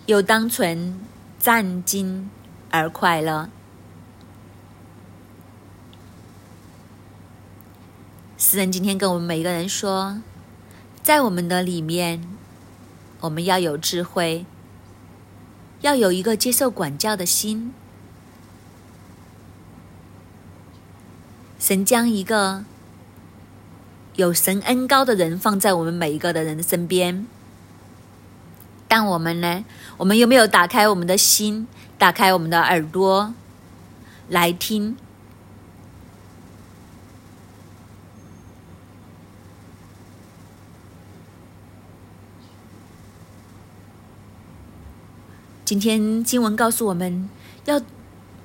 [0.07, 0.99] 又当存
[1.37, 2.29] 战兢。
[2.71, 3.49] 而快乐。
[8.39, 10.19] 诗人今天跟我们每一个人说，
[11.03, 12.27] 在我们的里面，
[13.19, 14.47] 我们要有智慧，
[15.81, 17.71] 要有一个接受管教的心。
[21.59, 22.65] 神将一个
[24.15, 27.25] 有神恩高的人放在我们每一个的人的身边，
[28.87, 29.65] 但我们呢？
[29.97, 31.67] 我们有没有打开我们的心？
[31.97, 33.33] 打开我们的耳朵，
[34.27, 34.97] 来听。
[45.65, 47.29] 今天经文告诉我们
[47.65, 47.81] 要，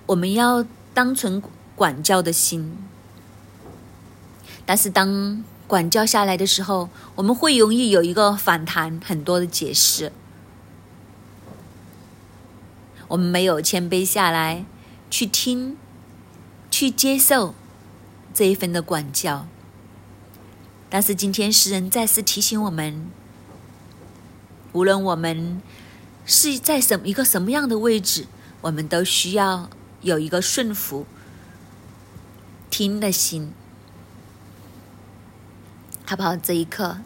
[0.06, 0.64] 我们要
[0.94, 1.42] 当存
[1.74, 2.78] 管教的心。
[4.64, 10.10] 但是当管教下来的时候，我们会容易有一个反弹，很多的解释。
[13.08, 14.64] 我们没有谦卑下来，
[15.10, 15.76] 去听，
[16.70, 17.54] 去接受
[18.32, 19.46] 这一份的管教。
[20.88, 23.10] 但是今天诗人再次提醒我们：
[24.72, 25.60] 无论我们
[26.24, 28.26] 是在什一个什么样的位置，
[28.62, 29.68] 我们都需要
[30.00, 31.04] 有一个顺服、
[32.70, 33.52] 听的心，
[36.08, 36.34] 好不好？
[36.34, 37.00] 这一刻，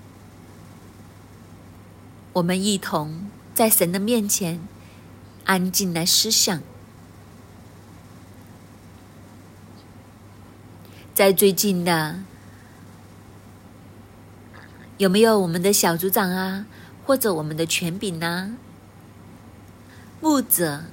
[2.34, 4.60] 我们一同在神的面前。
[5.44, 6.62] 安静来思想，
[11.12, 12.20] 在最近的
[14.98, 16.64] 有没有我们的小组长啊，
[17.04, 18.56] 或者我们的权柄呢？
[20.20, 20.84] 牧者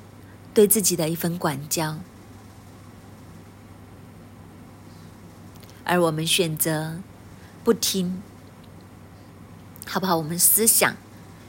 [0.56, 2.00] 对自己的一份管教，
[5.84, 6.98] 而我们选择
[7.64, 8.22] 不听，
[9.86, 10.18] 好不好？
[10.18, 10.96] 我们思想，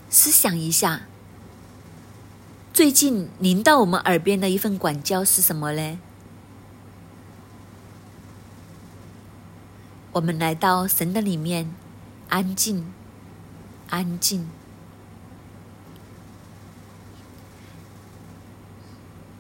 [0.08, 1.02] 思想一下。
[2.72, 5.98] 最近临到我们耳边的一份管教是什么呢？
[10.12, 11.72] 我们来到神的里面，
[12.28, 12.92] 安静，
[13.88, 14.48] 安静，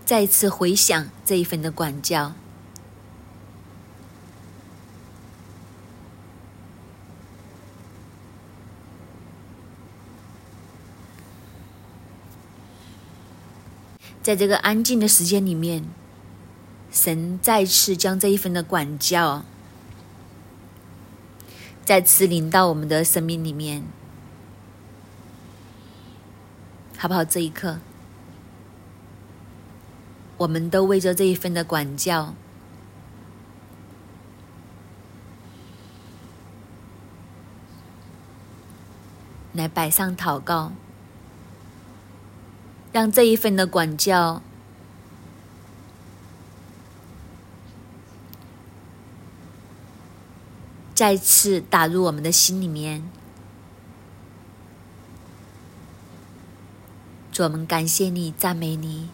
[0.04, 2.34] 再次回想这一份的管教。
[14.22, 15.84] 在这个安静的时间里面，
[16.92, 19.44] 神再次将这一份的管教
[21.84, 23.82] 再次临到我们的生命里面，
[26.98, 27.24] 好不好？
[27.24, 27.78] 这一刻，
[30.36, 32.34] 我们都为着这一份的管教
[39.54, 40.72] 来摆上祷告。
[42.92, 44.42] 让这一份的管教
[50.94, 53.08] 再次打入我们的心里面。
[57.32, 59.08] 主，我们感谢你，赞美你。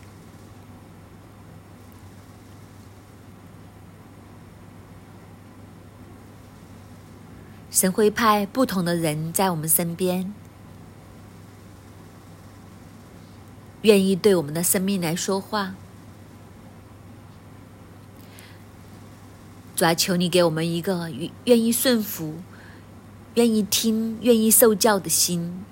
[7.71, 10.33] 神会派不同的人在我们身边。
[13.87, 15.77] 愿意对我们的生命来说话，
[19.77, 21.09] 主啊，求你给我们一个
[21.45, 22.35] 愿意顺服、
[23.35, 25.65] 愿意听、愿意受教的心，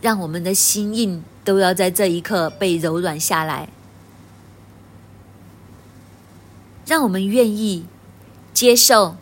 [0.00, 3.70] 让我们的心印都要在这一刻被柔软下来，
[6.86, 7.86] 让我们愿意
[8.52, 9.16] 接受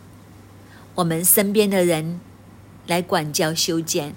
[0.96, 2.20] 我们身边的人
[2.86, 4.14] 来管教修剪。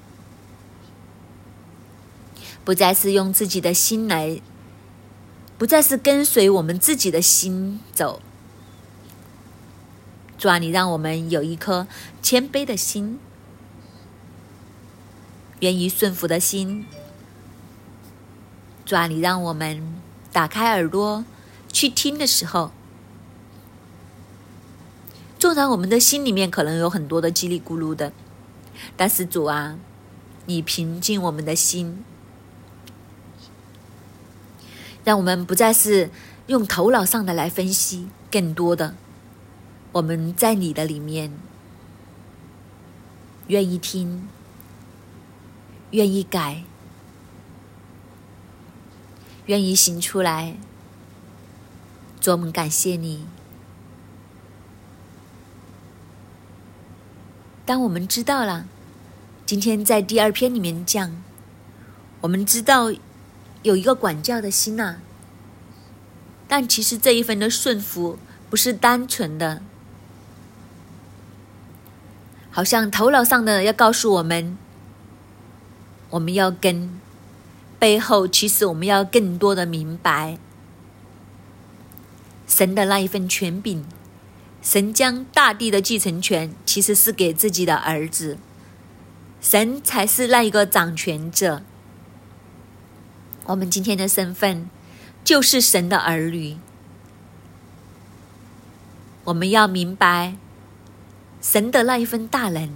[2.65, 4.41] 不再是用自己的心来，
[5.55, 8.19] 不再是跟随我们自己的心走。
[10.37, 11.87] 主啊，你让我们有一颗
[12.23, 13.19] 谦卑的心，
[15.59, 16.87] 愿意顺服的心。
[18.83, 20.01] 主啊，你让我们
[20.33, 21.23] 打开耳朵
[21.71, 22.71] 去听的时候，
[25.37, 28.11] 纵然我们的心里面可能有很多的叽里咕噜的，
[28.97, 29.77] 但是主啊，
[30.47, 32.03] 你平静我们的心。
[35.05, 36.09] 让我们不再是
[36.47, 38.95] 用头脑上的来分析，更多的
[39.91, 41.31] 我们在你的里面
[43.47, 44.27] 愿意听，
[45.91, 46.63] 愿意改，
[49.45, 50.57] 愿意行出来。
[52.19, 53.27] 主，我们感谢你。
[57.63, 58.67] 当我们知道了，
[59.45, 61.21] 今天在第二篇里面讲，
[62.21, 62.91] 我们知道。
[63.65, 64.97] 有一个管教的心呐，
[66.47, 69.63] 但其实这一份的顺服不是单纯的，
[72.51, 74.55] 好像头脑上的要告诉我们，
[76.11, 76.91] 我们要跟
[77.79, 80.37] 背后，其实我们要更多的明白。
[82.45, 83.83] 神的那一份权柄，
[84.61, 88.37] 神将大地的继承权其实是给自己的儿子，
[89.41, 91.63] 神才是那一个掌权者。
[93.45, 94.67] 我们今天的身份
[95.23, 96.57] 就是神的儿女，
[99.25, 100.35] 我们要明白
[101.41, 102.71] 神的那一份大能，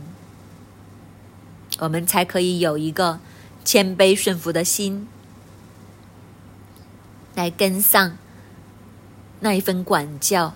[1.80, 3.20] 我们才可以有一个
[3.65, 5.07] 谦卑顺服的心，
[7.34, 8.17] 来跟上
[9.39, 10.53] 那一份管教。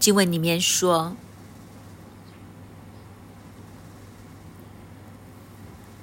[0.00, 1.16] 经文里面说。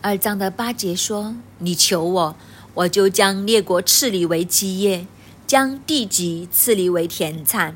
[0.08, 2.36] 二章的八节说：“你求我，
[2.76, 5.06] 我就将列国赐你为基业，
[5.46, 7.76] 将地级赐你为田产。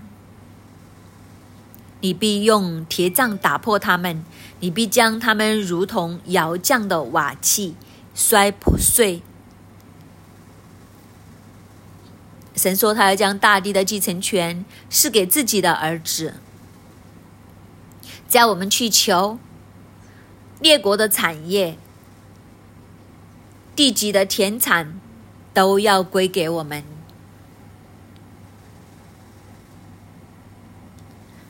[1.99, 4.23] 你必用铁杖打破他们，
[4.61, 7.75] 你必将他们如同窑匠的瓦器
[8.15, 9.21] 摔破碎。”
[12.55, 16.35] 神说：“他要将大地的继承权赐给自己的儿子。
[18.29, 19.37] 只要我们去求
[20.61, 21.77] 列国的产业。”
[23.81, 24.99] 地级的田产
[25.55, 26.83] 都要归给我们，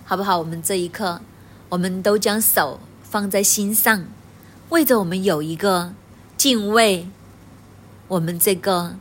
[0.05, 0.37] 好不好？
[0.39, 1.19] 我们这一刻，
[1.67, 4.05] 我们都将手放在心上，
[4.69, 5.93] 为着我们有一个
[6.37, 7.09] 敬畏
[8.07, 8.95] 我们这个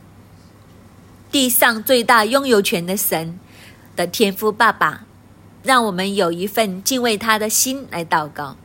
[1.31, 3.39] 地上最大拥有权的神
[3.95, 5.05] 的天父爸爸，
[5.63, 8.57] 让我们有一份敬畏他的心来祷告。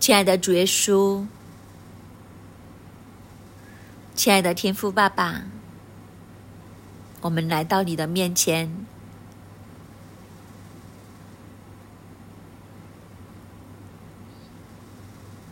[0.00, 1.26] 亲爱的主耶稣，
[4.14, 5.42] 亲爱的天父爸爸，
[7.20, 8.86] 我们来到你的面前，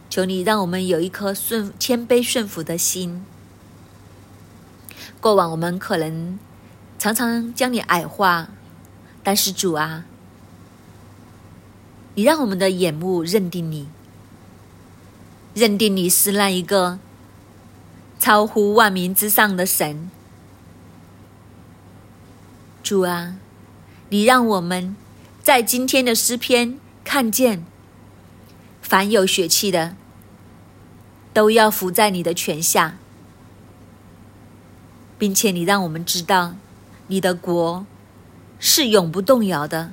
[0.09, 3.27] 求你让我们有一颗顺谦卑顺服的心。
[5.21, 6.39] 过往我们可能
[6.99, 8.49] 常常将你矮化，
[9.23, 10.05] 但是主啊，
[12.15, 13.89] 你让我们的眼目认定你。
[15.57, 16.99] 认定你是那一个
[18.19, 20.11] 超乎万民之上的神，
[22.83, 23.37] 主啊，
[24.11, 24.95] 你让我们
[25.43, 27.65] 在今天的诗篇看见，
[28.83, 29.97] 凡有血气的
[31.33, 32.99] 都要伏在你的权下，
[35.17, 36.57] 并且你让我们知道，
[37.07, 37.87] 你的国
[38.59, 39.93] 是永不动摇的。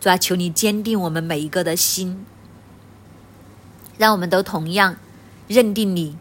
[0.00, 2.24] 主啊，求你坚定我们每一个的心。
[3.96, 4.96] 让我们都同样
[5.46, 6.16] 认定你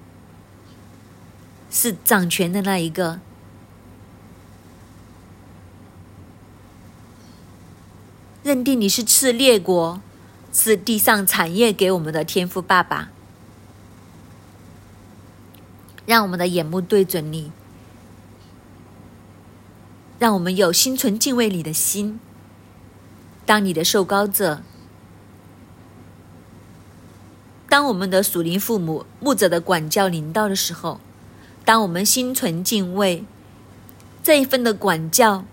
[1.71, 3.19] 是掌权的那一个，
[8.43, 9.99] 认定你是赐列国、
[10.51, 13.09] 赐地上产业给我们的天赋爸爸。
[16.05, 17.51] 让我们的眼目对准你，
[20.19, 22.19] 让我们有心存敬畏你的心，
[23.45, 24.61] 当你的受膏者。
[27.74, 30.99] 当我们的属灵父母、牧者的管教临到的时候，
[31.65, 33.24] 当我们心存敬畏，
[34.21, 35.43] 这一份的管教，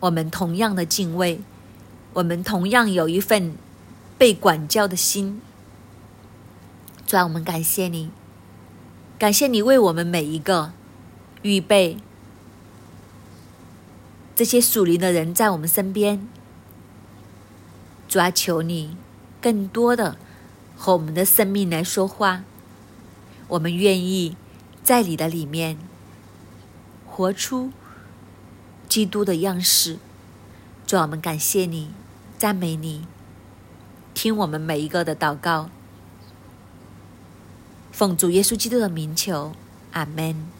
[0.00, 1.42] 我们同样的敬畏，
[2.14, 3.56] 我们同样有一份
[4.16, 5.42] 被管教的心。
[7.06, 8.08] 主啊，我们感谢你，
[9.18, 10.72] 感谢你为我们每一个
[11.42, 11.98] 预备
[14.34, 16.26] 这些属灵的人在我们身边。
[18.08, 18.96] 主啊，求你
[19.42, 20.16] 更多的
[20.76, 22.44] 和我们的生命来说话，
[23.48, 24.36] 我们愿意
[24.84, 25.78] 在你的里面
[27.06, 27.70] 活出
[28.88, 29.98] 基督的样式。
[30.86, 31.90] 主，我们感谢你，
[32.38, 33.06] 赞美你，
[34.14, 35.70] 听我们每一个的祷告。
[37.90, 39.52] 奉主耶稣基督的名求，
[39.92, 40.55] 阿门。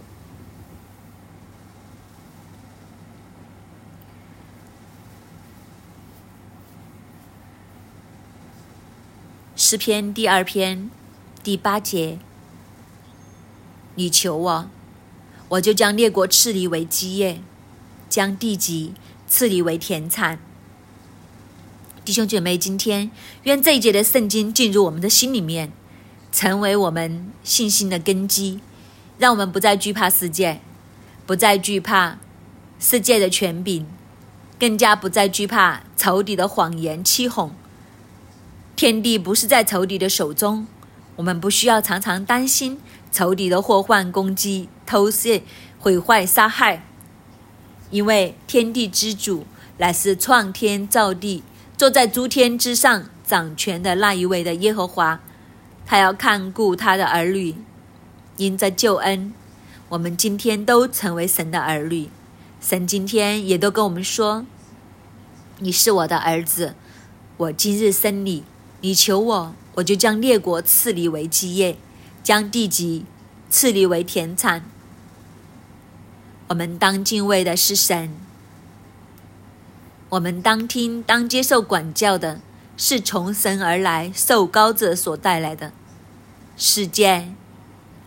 [9.69, 10.89] 诗篇第二篇
[11.43, 12.21] 第八节：
[13.97, 14.71] 你求我，
[15.49, 17.41] 我就将列国赐你为基业，
[18.09, 18.95] 将地级
[19.27, 20.39] 赐你为田产。
[22.05, 23.11] 弟兄姐妹，今天
[23.43, 25.73] 愿这一节的圣经进入我们的心里面。
[26.31, 28.61] 成为我们信心的根基，
[29.19, 30.61] 让我们不再惧怕世界，
[31.27, 32.19] 不再惧怕
[32.79, 33.85] 世界的权柄，
[34.61, 37.53] 更加不再惧怕仇敌的谎言欺哄。
[38.77, 40.66] 天地不是在仇敌的手中，
[41.16, 42.79] 我们不需要常常担心
[43.11, 45.43] 仇敌的祸患攻击、偷窃、
[45.79, 46.85] 毁坏、杀害，
[47.91, 49.47] 因为天地之主
[49.79, 51.43] 乃是创天造地、
[51.79, 55.20] 坐在诸天之上掌权的那一位的耶和华。
[55.87, 57.55] 他要看顾他的儿女，
[58.37, 59.33] 因着救恩，
[59.89, 62.11] 我们今天都成为神的儿女。
[62.61, 64.45] 神今天也都跟我们说
[65.61, 66.74] ：“你是我的儿子，
[67.39, 68.45] 我今日生你。
[68.87, 71.76] 你求我，我就将列国赐你为基业，
[72.22, 73.05] 将地级
[73.51, 74.64] 赐你为田产。”
[76.47, 78.14] 我们当敬畏的是神，
[80.11, 82.41] 我们当听、当接受管教的。
[82.76, 85.72] 是从神而来，受高者所带来的
[86.57, 87.32] 世界，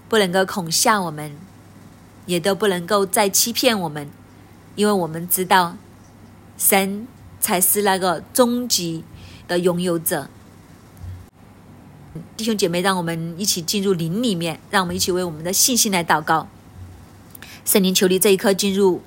[0.07, 1.36] 不能够恐吓我们，
[2.25, 4.09] 也都不能够再欺骗我们，
[4.75, 5.75] 因为我们知道，
[6.57, 7.05] 神
[7.41, 9.03] 才是那个终极
[9.45, 10.30] 的拥有者。
[12.36, 16.47] 弟兄姐妹，让我们一起进入灵里面，让我们一起为我们的信心来祷告。
[17.66, 19.01] 圣灵，求你这一刻进入。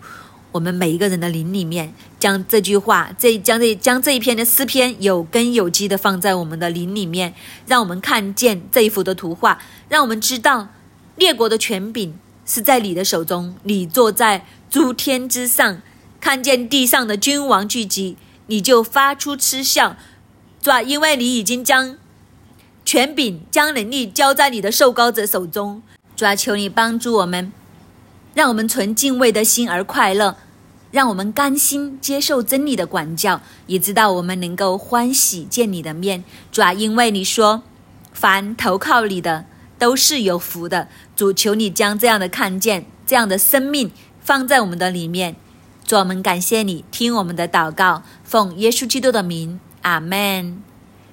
[0.53, 7.33] 我们每一个人的灵里面，将这句话，这将这将这一篇的诗篇有根有基的放在我们的灵里面，
[7.67, 10.69] 让我们看见这一幅的图画，让我们知道
[11.17, 15.81] 列国的权柄是在你的手中，你坐在诸天之上，
[16.21, 19.97] 看见地上的君王聚集，你就发出嗤笑，
[20.63, 20.83] 是吧？
[20.83, 21.97] 因为你已经将
[22.93, 25.81] 权柄、将能力交在你的受膏者手中，
[26.15, 27.51] 主啊，求你帮助我们。
[28.35, 30.37] 让我们存敬畏的心而快乐，
[30.91, 36.23] 让我们甘心接受真理的管教，也知道我们能够欢喜见你的面。
[36.51, 37.63] 主啊，因为你说，
[38.13, 39.47] 凡投靠你的
[39.79, 40.89] 都是有福的。
[41.17, 43.91] 主，求你将这样的看见、这样的生命
[44.21, 45.37] 放在我们的里面。
[45.87, 50.63] 主，我们感谢你，听我们的祷告，奉耶稣基督的名，阿门。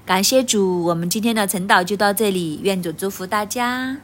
[0.10, 3.98] 感谢主，我们今天的晨祷就到这里，愿主祝福大家。